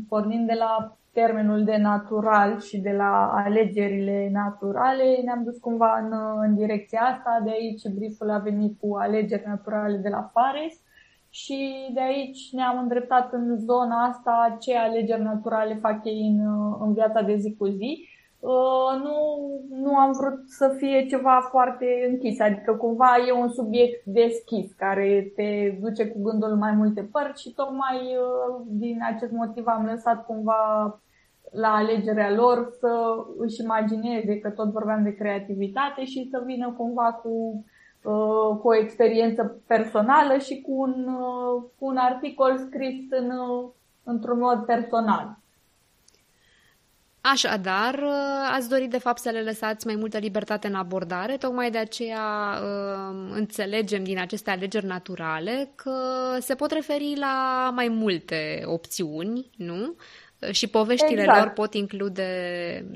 pornim 0.09 0.47
de 0.47 0.55
la 0.59 0.97
termenul 1.21 1.65
de 1.65 1.77
natural 1.77 2.61
și 2.61 2.79
de 2.79 2.91
la 2.91 3.33
alegerile 3.45 4.29
naturale, 4.33 5.21
ne-am 5.25 5.43
dus 5.45 5.59
cumva 5.59 5.99
în, 6.03 6.13
în 6.47 6.55
direcția 6.55 7.01
asta, 7.01 7.41
de 7.45 7.51
aici 7.51 7.83
brieful 7.95 8.31
a 8.31 8.39
venit 8.39 8.81
cu 8.81 8.97
alegeri 8.97 9.47
naturale 9.47 9.97
de 9.97 10.09
la 10.09 10.31
Fares 10.33 10.75
și 11.31 11.91
de 11.95 12.01
aici 12.01 12.53
ne-am 12.53 12.79
îndreptat 12.79 13.33
în 13.33 13.57
zona 13.59 14.05
asta 14.05 14.57
ce 14.61 14.77
alegeri 14.77 15.23
naturale 15.23 15.75
fac 15.75 16.05
ei 16.05 16.21
în, 16.31 16.41
în 16.81 16.93
viața 16.93 17.23
de 17.23 17.37
zi 17.37 17.55
cu 17.59 17.67
zi. 17.67 18.09
Uh, 18.41 19.01
nu, 19.05 19.17
nu 19.83 19.97
am 19.97 20.13
vrut 20.13 20.49
să 20.49 20.75
fie 20.79 21.07
ceva 21.07 21.47
foarte 21.51 21.87
închis, 22.11 22.41
adică 22.41 22.73
cumva 22.73 23.11
e 23.29 23.33
un 23.33 23.49
subiect 23.49 24.05
deschis 24.05 24.73
care 24.73 25.33
te 25.35 25.79
duce 25.81 26.07
cu 26.09 26.23
gândul 26.23 26.57
mai 26.57 26.73
multe 26.73 27.09
părți 27.13 27.43
și 27.43 27.55
tocmai 27.55 27.97
uh, 27.97 28.65
din 28.67 28.99
acest 29.13 29.33
motiv 29.33 29.67
am 29.67 29.85
lăsat 29.85 30.27
cumva 30.27 30.61
la 31.57 31.75
alegerea 31.75 32.31
lor 32.31 32.77
să 32.81 33.17
își 33.39 33.61
imagineze 33.63 34.39
că 34.39 34.51
tot 34.51 34.71
vorbeam 34.71 35.03
de 35.03 35.15
creativitate 35.15 36.05
și 36.05 36.29
să 36.31 36.43
vină 36.47 36.75
cumva 36.77 37.13
cu, 37.13 37.65
uh, 38.03 38.59
cu 38.61 38.69
o 38.69 38.77
experiență 38.77 39.63
personală 39.67 40.39
și 40.39 40.61
cu 40.61 40.73
un, 40.73 41.07
uh, 41.09 41.63
cu 41.79 41.87
un 41.87 41.97
articol 41.97 42.59
scris 42.59 43.05
în, 43.11 43.31
uh, 43.31 43.69
într-un 44.05 44.39
mod 44.39 44.65
personal. 44.65 45.39
Așadar, 47.33 48.05
ați 48.53 48.69
dorit 48.69 48.91
de 48.91 48.99
fapt 48.99 49.19
să 49.19 49.31
le 49.31 49.43
lăsați 49.43 49.87
mai 49.87 49.97
multă 49.97 50.19
libertate 50.19 50.67
în 50.67 50.75
abordare, 50.75 51.37
tocmai 51.37 51.71
de 51.71 51.79
aceea 51.79 52.59
înțelegem 53.31 54.05
din 54.05 54.19
aceste 54.19 54.51
alegeri 54.51 54.87
naturale 54.87 55.73
că 55.75 55.93
se 56.41 56.55
pot 56.55 56.71
referi 56.71 57.15
la 57.19 57.71
mai 57.75 57.89
multe 57.89 58.63
opțiuni, 58.65 59.51
nu? 59.57 59.95
Și 60.51 60.69
poveștile 60.69 61.21
exact. 61.21 61.39
lor 61.39 61.53
pot 61.53 61.75
include, 61.75 62.25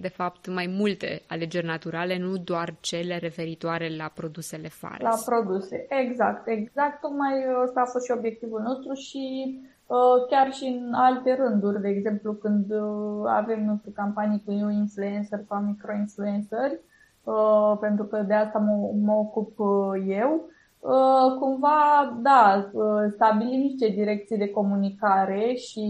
de 0.00 0.08
fapt, 0.08 0.46
mai 0.46 0.66
multe 0.78 1.22
alegeri 1.28 1.66
naturale, 1.66 2.18
nu 2.18 2.36
doar 2.36 2.74
cele 2.80 3.16
referitoare 3.16 3.96
la 3.96 4.12
produsele 4.14 4.68
Fares. 4.68 5.00
La 5.00 5.34
produse, 5.36 5.86
exact, 5.88 6.46
exact. 6.48 7.00
Tocmai 7.00 7.32
ăsta 7.64 7.80
a 7.80 7.90
fost 7.90 8.04
și 8.04 8.10
obiectivul 8.10 8.60
nostru 8.60 8.92
și 8.92 9.58
uh, 9.86 10.26
chiar 10.30 10.52
și 10.52 10.64
în 10.64 10.92
alte 10.92 11.34
rânduri, 11.34 11.80
de 11.80 11.88
exemplu, 11.88 12.32
când 12.32 12.70
uh, 12.70 13.24
avem, 13.26 13.64
nu 13.64 13.76
știu, 13.78 13.90
campanii 13.94 14.42
cu 14.44 14.52
new 14.52 14.68
influencer 14.68 15.40
sau 15.48 15.58
micro-influenceri, 15.58 16.80
uh, 17.24 17.76
pentru 17.80 18.04
că 18.04 18.22
de 18.26 18.34
asta 18.34 18.58
mă, 18.58 18.90
mă 19.04 19.12
ocup 19.12 19.58
eu, 20.06 20.30
Uh, 20.32 20.58
cumva 20.80 21.36
cumva, 21.38 22.18
da, 22.22 22.70
stabilim 23.08 23.60
niște 23.60 23.88
direcții 23.88 24.38
de 24.38 24.50
comunicare 24.50 25.54
și 25.54 25.84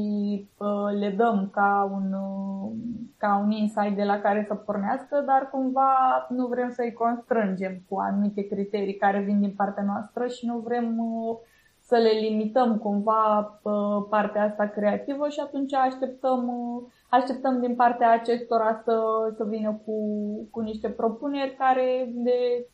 le 0.99 1.11
dăm 1.17 1.49
ca 1.53 1.91
un, 1.93 2.15
ca 3.17 3.41
un 3.45 3.51
insight 3.51 3.97
de 3.97 4.03
la 4.03 4.21
care 4.21 4.45
să 4.49 4.55
pornească, 4.55 5.23
dar 5.27 5.49
cumva 5.51 6.27
nu 6.29 6.47
vrem 6.47 6.71
să-i 6.71 6.93
constrângem 6.93 7.83
cu 7.89 7.99
anumite 7.99 8.43
criterii 8.47 8.97
care 8.97 9.21
vin 9.21 9.41
din 9.41 9.55
partea 9.57 9.85
noastră 9.85 10.27
și 10.27 10.47
nu 10.47 10.59
vrem 10.59 10.97
să 11.81 11.97
le 11.97 12.11
limităm 12.29 12.79
cumva 12.79 13.61
partea 14.09 14.45
asta 14.45 14.67
creativă 14.67 15.29
și 15.29 15.41
atunci 15.41 15.75
așteptăm, 15.75 16.51
așteptăm 17.11 17.61
din 17.61 17.75
partea 17.75 18.13
acestora 18.13 18.83
să, 18.85 19.01
să 19.37 19.45
vină 19.45 19.81
cu, 19.85 19.95
cu 20.51 20.61
niște 20.61 20.89
propuneri 20.89 21.57
care 21.57 22.13
de 22.13 22.67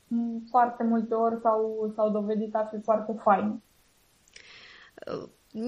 foarte 0.51 0.85
multe 0.85 1.15
ori 1.15 1.41
s-au, 1.43 1.93
s-au 1.95 2.11
dovedit 2.11 2.55
a 2.55 2.69
fi 2.73 2.81
foarte 2.83 3.17
faine. 3.23 3.61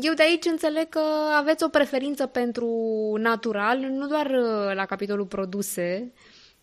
Eu 0.02 0.14
de 0.14 0.22
aici 0.22 0.44
înțeleg 0.44 0.88
că 0.88 1.02
aveți 1.36 1.64
o 1.64 1.68
preferință 1.68 2.26
pentru 2.26 2.68
natural, 3.18 3.78
nu 3.78 4.06
doar 4.06 4.26
uh, 4.26 4.74
la 4.74 4.84
capitolul 4.86 5.26
produse, 5.26 6.12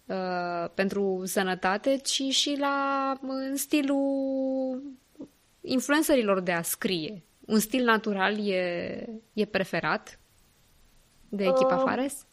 uh, 0.05 0.69
pentru 0.73 1.21
sănătate, 1.25 1.97
ci 1.97 2.21
și 2.21 2.57
la 2.59 3.17
în 3.21 3.55
stilul 3.55 4.81
influencerilor 5.61 6.39
de 6.39 6.51
a 6.51 6.61
scrie. 6.61 7.23
Un 7.45 7.59
stil 7.59 7.83
natural 7.83 8.47
e, 8.47 9.05
e 9.33 9.45
preferat 9.45 10.19
de 11.29 11.43
echipa 11.43 11.75
uh, 11.75 11.83
Fares? 11.85 12.25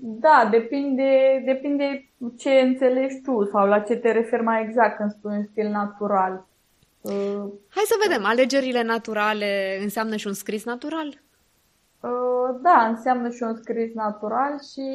Da, 0.00 0.48
depinde, 0.50 1.42
depinde 1.44 2.10
ce 2.38 2.50
înțelegi 2.50 3.20
tu 3.20 3.44
sau 3.44 3.66
la 3.66 3.80
ce 3.80 3.96
te 3.96 4.12
referi 4.12 4.42
mai 4.42 4.62
exact 4.62 4.96
când 4.96 5.10
spui 5.10 5.36
un 5.36 5.44
stil 5.44 5.68
natural. 5.68 6.46
Uh, 7.00 7.44
Hai 7.68 7.84
să 7.84 7.94
vedem, 8.06 8.24
alegerile 8.24 8.82
naturale 8.82 9.78
înseamnă 9.82 10.16
și 10.16 10.26
un 10.26 10.32
scris 10.32 10.64
natural? 10.64 11.06
Uh, 12.00 12.56
da, 12.62 12.86
înseamnă 12.88 13.28
și 13.28 13.42
un 13.42 13.54
scris 13.54 13.94
natural 13.94 14.60
și 14.72 14.86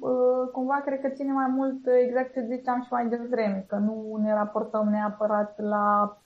uh, 0.00 0.50
cumva 0.52 0.82
cred 0.84 1.00
că 1.00 1.08
ține 1.08 1.32
mai 1.32 1.48
mult 1.48 1.86
exact 2.06 2.32
ce 2.32 2.46
ziceam 2.50 2.82
și 2.82 2.88
mai 2.90 3.06
devreme, 3.06 3.64
că 3.68 3.76
nu 3.76 4.20
ne 4.22 4.32
raportăm 4.34 4.88
neapărat 4.88 5.54
la 5.60 6.16
Uh, 6.16 6.22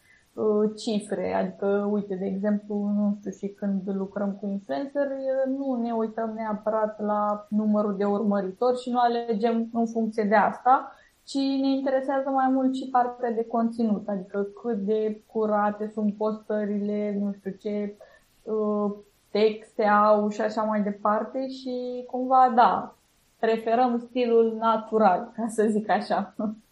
cifre, 0.76 1.34
adică, 1.34 1.88
uite, 1.92 2.14
de 2.14 2.26
exemplu, 2.26 2.74
nu 2.74 3.16
știu, 3.18 3.30
și 3.30 3.54
când 3.54 3.82
lucrăm 3.84 4.32
cu 4.40 4.46
influencer, 4.46 5.06
uh, 5.06 5.56
nu 5.58 5.80
ne 5.82 5.92
uităm 5.92 6.32
neapărat 6.34 7.00
la 7.00 7.46
numărul 7.48 7.96
de 7.96 8.04
urmăritori 8.04 8.80
și 8.80 8.90
nu 8.90 8.98
alegem 8.98 9.68
în 9.72 9.86
funcție 9.86 10.24
de 10.24 10.34
asta, 10.34 10.92
ci 11.24 11.34
ne 11.34 11.68
interesează 11.68 12.30
mai 12.30 12.48
mult 12.50 12.74
și 12.74 12.88
partea 12.90 13.30
de 13.30 13.44
conținut, 13.44 14.08
adică 14.08 14.42
cât 14.62 14.76
de 14.76 15.22
curate 15.26 15.90
sunt 15.94 16.14
postările, 16.14 17.18
nu 17.20 17.32
știu 17.32 17.50
ce 17.50 17.96
uh, 18.42 18.92
texte 19.30 19.84
au 19.84 20.28
și 20.28 20.40
așa 20.40 20.62
mai 20.62 20.82
departe 20.82 21.48
și 21.48 22.04
cumva, 22.10 22.52
da, 22.54 22.94
preferăm 23.38 23.98
stilul 24.08 24.56
natural, 24.60 25.32
ca 25.36 25.46
să 25.48 25.66
zic 25.70 25.90
așa. 25.90 26.34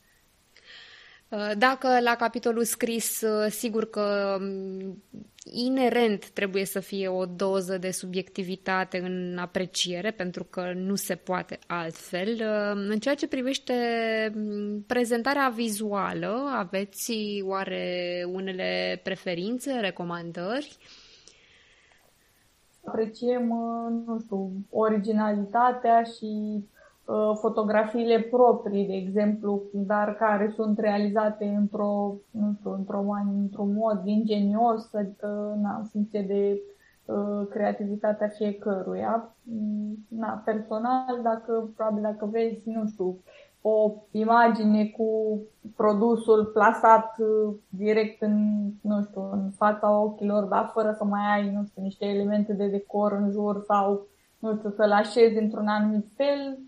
Uh, 1.30 1.50
dacă 1.58 2.00
la 2.00 2.14
capitolul 2.14 2.64
scris, 2.64 3.20
uh, 3.20 3.50
sigur 3.50 3.90
că 3.90 4.36
um, 4.40 5.02
inerent 5.44 6.28
trebuie 6.28 6.64
să 6.64 6.80
fie 6.80 7.08
o 7.08 7.24
doză 7.26 7.78
de 7.78 7.90
subiectivitate 7.90 8.98
în 8.98 9.38
apreciere, 9.38 10.10
pentru 10.10 10.44
că 10.44 10.72
nu 10.74 10.94
se 10.94 11.14
poate 11.14 11.58
altfel. 11.66 12.28
Uh, 12.28 12.86
în 12.88 12.98
ceea 12.98 13.14
ce 13.14 13.28
privește 13.28 13.74
um, 14.36 14.82
prezentarea 14.86 15.48
vizuală, 15.54 16.54
aveți 16.56 17.12
oare 17.42 18.24
unele 18.32 19.00
preferințe, 19.02 19.72
recomandări? 19.72 20.76
Apreciem, 22.84 23.46
nu 24.06 24.18
știu, 24.18 24.52
originalitatea 24.70 26.02
și 26.02 26.62
Uh, 26.62 26.77
fotografiile 27.40 28.20
proprii, 28.20 28.86
de 28.86 28.94
exemplu, 28.94 29.62
dar 29.72 30.14
care 30.14 30.52
sunt 30.54 30.78
realizate 30.78 31.44
într-o, 31.44 32.14
nu 32.30 32.52
știu, 32.58 32.72
într-o, 32.72 33.04
într-un 33.36 33.72
mod 33.72 34.00
ingenios, 34.04 34.94
adică 34.94 35.58
na, 35.62 35.76
în 35.76 35.84
funcție 35.84 36.22
de 36.22 36.60
uh, 37.04 37.46
creativitatea 37.50 38.28
fiecăruia. 38.28 39.34
Mm, 39.42 40.06
na, 40.08 40.42
personal, 40.44 41.20
dacă, 41.22 41.70
probabil 41.76 42.02
dacă 42.02 42.28
vezi, 42.30 42.68
nu 42.68 42.86
știu, 42.86 43.18
o 43.60 43.92
imagine 44.10 44.84
cu 44.84 45.40
produsul 45.76 46.44
plasat 46.44 47.16
uh, 47.18 47.54
direct 47.68 48.22
în, 48.22 48.66
nu 48.80 49.02
știu, 49.02 49.30
în 49.32 49.50
fața 49.50 50.00
ochilor, 50.00 50.44
dar 50.44 50.70
fără 50.72 50.94
să 50.98 51.04
mai 51.04 51.32
ai, 51.32 51.50
nu 51.50 51.64
știu, 51.64 51.82
niște 51.82 52.04
elemente 52.04 52.52
de 52.52 52.66
decor 52.66 53.12
în 53.12 53.30
jur 53.30 53.62
sau 53.66 54.06
nu 54.38 54.56
știu, 54.56 54.70
să-l 54.70 54.92
așezi 54.92 55.38
într-un 55.38 55.66
anumit 55.66 56.06
fel, 56.16 56.58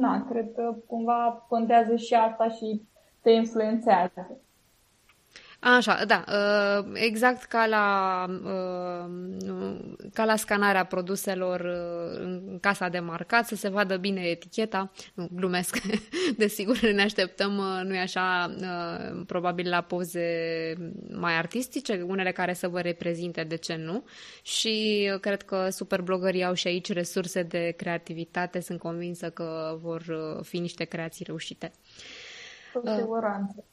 na, 0.00 0.26
cred 0.30 0.52
că 0.54 0.76
cumva 0.86 1.44
contează 1.48 1.96
și 1.96 2.14
asta 2.14 2.48
și 2.48 2.82
te 3.20 3.30
influențează. 3.30 4.40
Așa, 5.64 6.04
da, 6.04 6.24
uh, 6.28 6.90
exact 6.94 7.42
ca 7.42 7.66
la, 7.66 8.26
uh, 8.44 9.78
ca 10.12 10.24
la 10.24 10.36
scanarea 10.36 10.84
produselor 10.84 11.60
uh, 11.60 12.20
în 12.20 12.58
casa 12.60 12.88
de 12.88 12.98
marcat, 12.98 13.46
să 13.46 13.54
se 13.54 13.68
vadă 13.68 13.96
bine 13.96 14.20
eticheta. 14.20 14.90
Nu, 15.14 15.28
glumesc, 15.34 15.76
desigur 16.36 16.80
ne 16.80 17.02
așteptăm, 17.02 17.52
nu-i 17.84 17.98
așa, 17.98 18.54
probabil 19.26 19.68
la 19.68 19.80
poze 19.80 20.26
mai 21.10 21.36
artistice, 21.36 22.04
unele 22.06 22.32
care 22.32 22.52
să 22.52 22.68
vă 22.68 22.80
reprezinte, 22.80 23.44
de 23.44 23.56
ce 23.56 23.74
nu? 23.74 24.04
Și 24.42 25.08
cred 25.20 25.42
că 25.42 25.68
superblogării 25.70 26.44
au 26.44 26.54
și 26.54 26.66
aici 26.66 26.92
resurse 26.92 27.42
de 27.42 27.74
creativitate, 27.76 28.60
sunt 28.60 28.78
convinsă 28.78 29.30
că 29.30 29.78
vor 29.80 30.02
fi 30.42 30.58
niște 30.58 30.84
creații 30.84 31.24
reușite. 31.24 31.72
Cu 32.72 32.82
siguranță. 32.98 33.64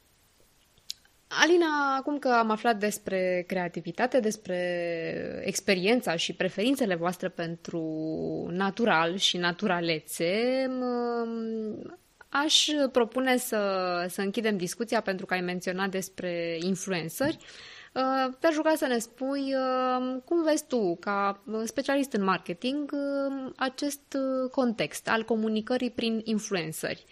Alina, 1.31 1.95
acum 1.97 2.19
că 2.19 2.27
am 2.29 2.49
aflat 2.49 2.77
despre 2.77 3.43
creativitate, 3.47 4.19
despre 4.19 5.41
experiența 5.45 6.15
și 6.15 6.33
preferințele 6.33 6.95
voastre 6.95 7.29
pentru 7.29 7.83
natural 8.51 9.15
și 9.15 9.37
naturalețe, 9.37 10.31
aș 12.29 12.67
propune 12.91 13.37
să, 13.37 14.05
să 14.09 14.21
închidem 14.21 14.57
discuția 14.57 15.01
pentru 15.01 15.25
că 15.25 15.33
ai 15.33 15.41
menționat 15.41 15.89
despre 15.89 16.57
influenceri. 16.61 17.37
Te-aș 18.39 18.55
ruga 18.55 18.73
să 18.75 18.85
ne 18.85 18.97
spui 18.97 19.53
cum 20.25 20.43
vezi 20.43 20.65
tu, 20.67 20.97
ca 20.99 21.43
specialist 21.63 22.13
în 22.13 22.23
marketing, 22.23 22.91
acest 23.55 24.17
context 24.51 25.09
al 25.09 25.23
comunicării 25.23 25.91
prin 25.91 26.21
influenceri 26.23 27.05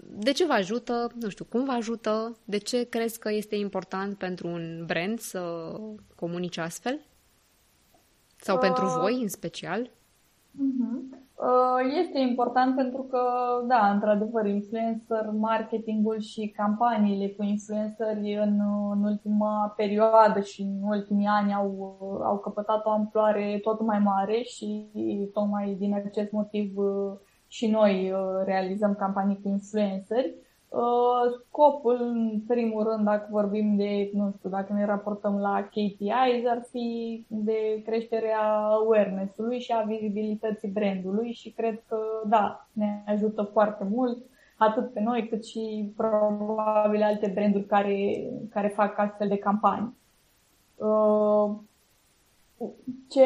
de 0.00 0.32
ce 0.32 0.46
vă 0.46 0.52
ajută, 0.52 1.10
nu 1.20 1.28
știu, 1.28 1.44
cum 1.44 1.64
vă 1.64 1.72
ajută, 1.72 2.36
de 2.44 2.56
ce 2.56 2.88
crezi 2.88 3.18
că 3.18 3.32
este 3.32 3.56
important 3.56 4.16
pentru 4.16 4.48
un 4.48 4.84
brand 4.86 5.18
să 5.18 5.72
comunice 6.16 6.60
astfel? 6.60 7.00
Sau 8.36 8.54
uh, 8.54 8.60
pentru 8.60 8.86
voi 9.00 9.22
în 9.22 9.28
special? 9.28 9.80
Uh-huh. 9.80 11.18
Uh, 11.40 11.98
este 12.04 12.18
important 12.18 12.76
pentru 12.76 13.02
că, 13.02 13.20
da, 13.66 13.90
într-adevăr, 13.90 14.46
influencer, 14.46 15.30
marketingul 15.38 16.20
și 16.20 16.54
campaniile 16.56 17.28
cu 17.28 17.42
influenceri 17.42 18.34
în, 18.42 18.60
în 18.92 19.04
ultima 19.04 19.74
perioadă 19.76 20.40
și 20.40 20.62
în 20.62 20.82
ultimii 20.82 21.26
ani 21.26 21.52
au, 21.52 21.96
au 22.24 22.38
căpătat 22.38 22.86
o 22.86 22.90
amploare 22.90 23.58
tot 23.62 23.80
mai 23.80 23.98
mare 23.98 24.42
și 24.42 24.86
tocmai 25.32 25.74
din 25.74 25.94
acest 25.94 26.30
motiv 26.30 26.76
uh, 26.76 27.12
și 27.48 27.66
noi 27.66 28.12
uh, 28.12 28.44
realizăm 28.44 28.94
campanii 28.94 29.40
cu 29.42 29.48
influenceri. 29.48 30.34
Uh, 30.68 31.38
scopul, 31.46 31.96
în 32.00 32.40
primul 32.46 32.88
rând, 32.90 33.04
dacă 33.04 33.26
vorbim 33.30 33.76
de, 33.76 34.10
nu 34.12 34.34
știu, 34.36 34.50
dacă 34.50 34.72
ne 34.72 34.84
raportăm 34.84 35.38
la 35.38 35.62
KPIs, 35.62 36.46
ar 36.48 36.62
fi 36.70 37.24
de 37.28 37.82
creșterea 37.84 38.42
awareness-ului 38.58 39.60
și 39.60 39.72
a 39.72 39.82
vizibilității 39.82 40.68
brandului 40.68 41.32
și 41.32 41.50
cred 41.50 41.82
că, 41.88 41.98
da, 42.26 42.66
ne 42.72 43.02
ajută 43.06 43.42
foarte 43.42 43.86
mult 43.90 44.18
atât 44.56 44.92
pe 44.92 45.00
noi 45.00 45.28
cât 45.28 45.44
și 45.44 45.92
probabil 45.96 47.02
alte 47.02 47.30
branduri 47.34 47.66
care, 47.66 48.30
care 48.50 48.68
fac 48.68 48.98
astfel 48.98 49.28
de 49.28 49.36
campanii. 49.36 49.96
Uh, 52.58 52.70
ce, 53.08 53.24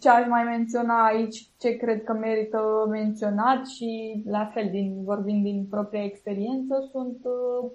ce 0.00 0.08
aș 0.08 0.26
mai 0.28 0.42
menționa 0.42 1.04
aici, 1.06 1.50
ce 1.58 1.76
cred 1.76 2.04
că 2.04 2.12
merită 2.12 2.86
menționat 2.90 3.66
și 3.66 4.22
la 4.26 4.50
fel, 4.54 4.68
din, 4.70 5.04
vorbind 5.04 5.42
din 5.42 5.66
propria 5.70 6.04
experiență, 6.04 6.88
sunt 6.90 7.18
uh, 7.24 7.70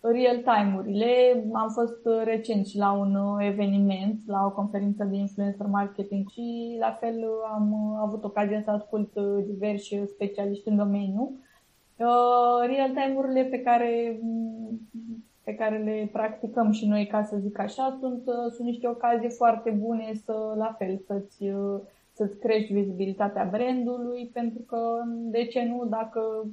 real-time-urile. 0.00 1.44
Am 1.52 1.68
fost 1.68 2.06
recent 2.24 2.66
și 2.66 2.76
la 2.76 2.92
un 2.92 3.14
uh, 3.14 3.46
eveniment, 3.46 4.20
la 4.26 4.44
o 4.44 4.50
conferință 4.50 5.04
de 5.04 5.16
influencer 5.16 5.66
marketing 5.66 6.28
și 6.28 6.76
la 6.80 6.90
fel 7.00 7.16
uh, 7.16 7.50
am 7.52 7.96
avut 8.02 8.24
ocazia 8.24 8.62
să 8.64 8.70
ascult 8.70 9.10
diversi 9.46 10.00
specialiști 10.06 10.68
în 10.68 10.76
domeniu. 10.76 11.38
Real-time-urile 12.66 13.44
pe 13.44 13.58
care 13.58 14.20
pe 15.44 15.54
care 15.54 15.78
le 15.78 16.08
practicăm 16.12 16.70
și 16.70 16.86
noi, 16.86 17.06
ca 17.06 17.22
să 17.22 17.36
zic 17.36 17.58
așa, 17.58 17.96
sunt, 18.00 18.22
sunt 18.54 18.66
niște 18.66 18.88
ocazii 18.88 19.30
foarte 19.30 19.70
bune 19.70 20.12
să, 20.24 20.54
la 20.56 20.74
fel, 20.78 21.02
să-ți, 21.06 21.44
să-ți 22.12 22.38
crești 22.38 22.72
vizibilitatea 22.72 23.48
brandului, 23.50 24.30
pentru 24.32 24.62
că, 24.66 24.78
de 25.30 25.44
ce 25.44 25.64
nu, 25.64 25.86
dacă 25.88 26.46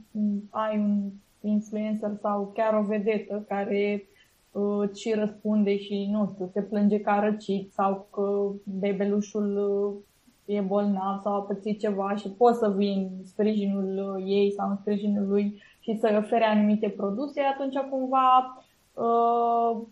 ai 0.50 0.78
un 0.78 1.10
influencer 1.41 2.12
sau 2.21 2.52
chiar 2.54 2.73
o 2.73 2.82
vedetă 2.82 3.45
care 3.47 4.08
uh, 4.52 4.89
și 4.95 5.13
răspunde 5.13 5.78
și, 5.78 6.10
nu 6.12 6.30
știu, 6.34 6.50
se 6.54 6.62
plânge 6.62 7.00
că 7.00 7.10
a 7.10 7.19
răcit 7.19 7.71
sau 7.71 8.08
că 8.12 8.52
bebelușul 8.80 9.58
uh, 10.45 10.56
e 10.56 10.62
bolnav 10.62 11.21
sau 11.23 11.34
a 11.34 11.41
pățit 11.41 11.80
ceva 11.80 12.15
și 12.15 12.30
poți 12.30 12.60
să 12.60 12.73
vii 12.76 12.93
în 12.95 13.26
sprijinul 13.26 14.15
uh, 14.15 14.23
ei 14.28 14.52
sau 14.52 14.69
în 14.69 14.76
sprijinul 14.76 15.28
lui 15.28 15.62
și 15.80 15.97
să-i 15.97 16.17
ofere 16.17 16.43
anumite 16.43 16.89
produse, 16.89 17.41
atunci 17.41 17.76
cumva 17.89 18.56
uh, 18.58 18.65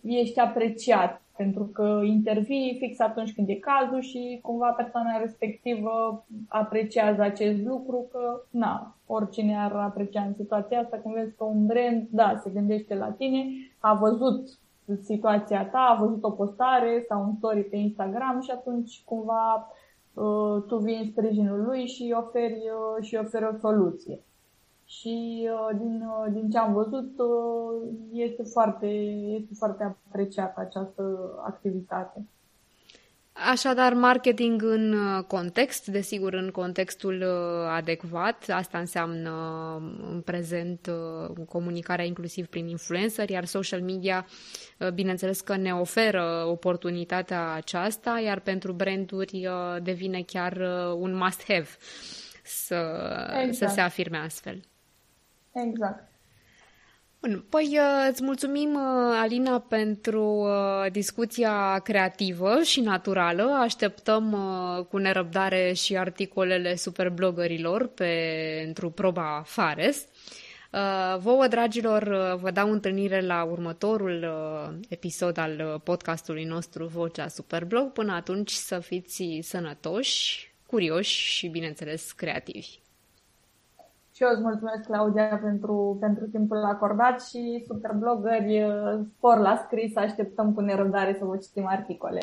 ești 0.04 0.40
apreciat 0.40 1.22
pentru 1.36 1.64
că 1.64 2.02
intervii 2.04 2.76
fix 2.80 3.00
atunci 3.00 3.34
când 3.34 3.50
e 3.50 3.56
cazul 3.56 4.02
și 4.02 4.40
cumva 4.42 4.70
persoana 4.70 5.18
respectivă 5.18 6.26
apreciază 6.48 7.22
acest 7.22 7.66
lucru 7.66 8.08
că, 8.12 8.42
na, 8.50 8.96
oricine 9.06 9.58
ar 9.58 9.72
aprecia 9.72 10.22
în 10.22 10.34
situația 10.34 10.80
asta, 10.80 10.98
când 10.98 11.14
vezi 11.14 11.36
că 11.36 11.44
un 11.44 11.66
brand, 11.66 12.08
da, 12.10 12.36
se 12.44 12.50
gândește 12.50 12.96
la 12.96 13.12
tine, 13.12 13.46
a 13.80 13.94
văzut 13.94 14.60
situația 15.02 15.66
ta, 15.66 15.80
a 15.80 16.04
văzut 16.04 16.24
o 16.24 16.32
postare 16.32 17.06
sau 17.08 17.24
un 17.24 17.34
story 17.38 17.64
pe 17.64 17.76
Instagram 17.76 18.42
și 18.42 18.52
atunci 18.52 19.02
cumva 19.06 19.72
uh, 20.14 20.64
tu 20.68 20.78
vii 20.78 20.98
în 20.98 21.06
sprijinul 21.06 21.64
lui 21.64 21.88
și 21.88 22.16
oferi, 22.18 22.54
uh, 22.54 23.06
și 23.06 23.16
oferi 23.16 23.46
o 23.46 23.58
soluție 23.58 24.24
și 24.86 25.48
uh, 25.52 25.78
din, 25.78 26.02
uh, 26.02 26.32
din 26.32 26.50
ce 26.50 26.58
am 26.58 26.74
văzut 26.74 27.20
uh, 27.20 27.90
este 28.12 28.44
foarte, 28.44 28.86
este 29.40 29.54
foarte 29.58 29.84
apreciată 29.84 30.60
această 30.60 31.04
activitate. 31.46 32.28
Așadar, 33.52 33.94
marketing 33.94 34.64
în 34.64 34.96
context, 35.28 35.88
desigur 35.88 36.34
în 36.34 36.50
contextul 36.50 37.24
adecvat, 37.68 38.46
asta 38.50 38.78
înseamnă 38.78 39.32
în 40.12 40.22
prezent 40.22 40.90
comunicarea 41.48 42.06
inclusiv 42.06 42.48
prin 42.48 42.68
influencer, 42.68 43.30
iar 43.30 43.46
social 43.46 43.82
media, 43.82 44.26
bineînțeles 44.94 45.42
că 45.42 45.56
ne 45.56 45.74
oferă 45.74 46.46
oportunitatea 46.48 47.52
aceasta, 47.52 48.20
iar 48.26 48.40
pentru 48.40 48.74
branduri 48.74 49.48
devine 49.84 50.22
chiar 50.22 50.58
un 50.98 51.16
must-have 51.16 51.68
să, 52.44 52.76
exact. 53.44 53.70
să 53.70 53.76
se 53.76 53.82
afirme 53.82 54.18
astfel. 54.18 54.62
Exact. 55.64 56.14
Bun, 57.22 57.46
păi 57.50 57.78
uh, 57.80 58.08
îți 58.10 58.24
mulțumim, 58.24 58.74
uh, 58.74 59.18
Alina, 59.22 59.60
pentru 59.60 60.24
uh, 60.24 60.92
discuția 60.92 61.80
creativă 61.80 62.62
și 62.64 62.82
naturală. 62.82 63.44
Așteptăm 63.44 64.38
cu 64.90 64.98
nerăbdare 64.98 65.74
și 65.74 65.98
articolele 65.98 66.76
superblogărilor 66.76 67.88
pentru 67.88 68.90
proba 68.90 69.44
Fares. 69.46 70.06
Vouă, 71.18 71.48
dragilor, 71.48 72.36
vă 72.42 72.52
dau 72.52 72.72
întâlnire 72.72 73.22
la 73.22 73.44
următorul 73.44 74.26
episod 74.90 75.38
al 75.38 75.82
podcastului 75.84 76.44
nostru 76.44 76.86
Vocea 76.86 77.28
Superblog. 77.28 77.92
Până 77.92 78.14
atunci 78.14 78.52
să 78.52 78.80
fiți 78.80 79.40
sănătoși, 79.42 80.54
curioși 80.66 81.30
și, 81.30 81.48
bineînțeles, 81.48 82.12
creativi. 82.12 82.80
Și 84.16 84.24
eu 84.24 84.30
îți 84.32 84.42
mulțumesc, 84.42 84.84
Claudia, 84.84 85.40
pentru, 85.44 85.98
pentru 86.00 86.26
timpul 86.26 86.64
acordat 86.64 87.22
și 87.22 87.64
super 87.68 87.92
blogări, 87.92 88.66
spor 89.16 89.38
la 89.38 89.62
scris, 89.66 89.96
așteptăm 89.96 90.54
cu 90.54 90.62
nerăbdare 90.62 91.16
să 91.20 91.26
vă 91.26 91.38
citim 91.38 91.68
articole. 91.68 92.20